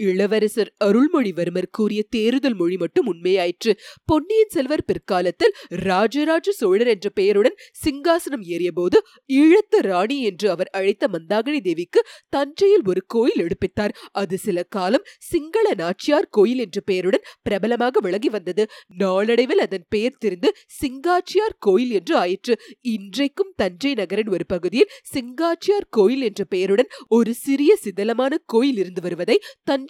இளவரசர் 0.00 0.70
அருள்மொழிவர்மர் 0.84 1.68
கூறிய 1.70 2.00
தேறுதல் 2.16 2.54
மொழி 2.54 2.76
மட்டும் 2.76 3.08
உண்மையாயிற்று. 3.12 3.72
பொன்னியின் 4.04 4.52
செல்வர் 4.54 4.84
பிற்காலத்தில் 4.84 5.54
ராஜராஜ 5.86 6.50
சோழர் 6.50 6.86
என்ற 6.86 7.08
பெயருடன் 7.10 7.56
சிங்காசனம் 7.82 8.44
ஏறியபோது 8.54 8.98
ஈழத்து 9.32 9.80
ராணி 9.80 10.18
என்று 10.22 10.46
அவர் 10.50 10.70
அழைத்த 10.72 11.08
மந்தாகினி 11.12 11.60
தேவிக்கு 11.60 12.02
தஞ்சையில் 12.28 12.86
ஒரு 12.86 13.02
கோயில் 13.06 13.42
எடுப்பித்தார். 13.44 13.94
அது 14.12 14.38
சில 14.38 14.58
காலம் 14.76 15.06
சிங்கள 15.30 15.66
நாச்சியார் 15.74 16.30
கோயில் 16.30 16.58
என்ற 16.58 16.78
பெயருடன் 16.80 17.26
பிரபலமாக 17.42 18.00
விலகி 18.00 18.28
வந்தது. 18.28 18.64
நாளடைவில் 18.96 19.58
அதன் 19.58 19.86
பெயர் 19.88 20.18
திரிந்து 20.18 20.52
சிங்காச்சியார் 20.80 21.58
கோயில் 21.58 21.90
என்று 21.90 22.16
ஆயிற்று. 22.16 22.56
இன்றைக்கும் 22.94 23.52
தஞ்சை 23.56 23.94
நகரின் 23.94 24.28
ஒரு 24.28 24.46
பகுதியில் 24.46 24.90
சிங்காச்சியார் 25.14 25.88
கோயில் 25.90 26.22
என்ற 26.22 26.42
பெயருடன் 26.44 26.90
ஒரு 27.08 27.30
சிறிய 27.44 27.72
சிதலமான 27.84 28.34
கோயில் 28.46 28.76
இருந்து 28.76 29.00
வருவதை 29.00 29.36
தஞ்சை 29.64 29.89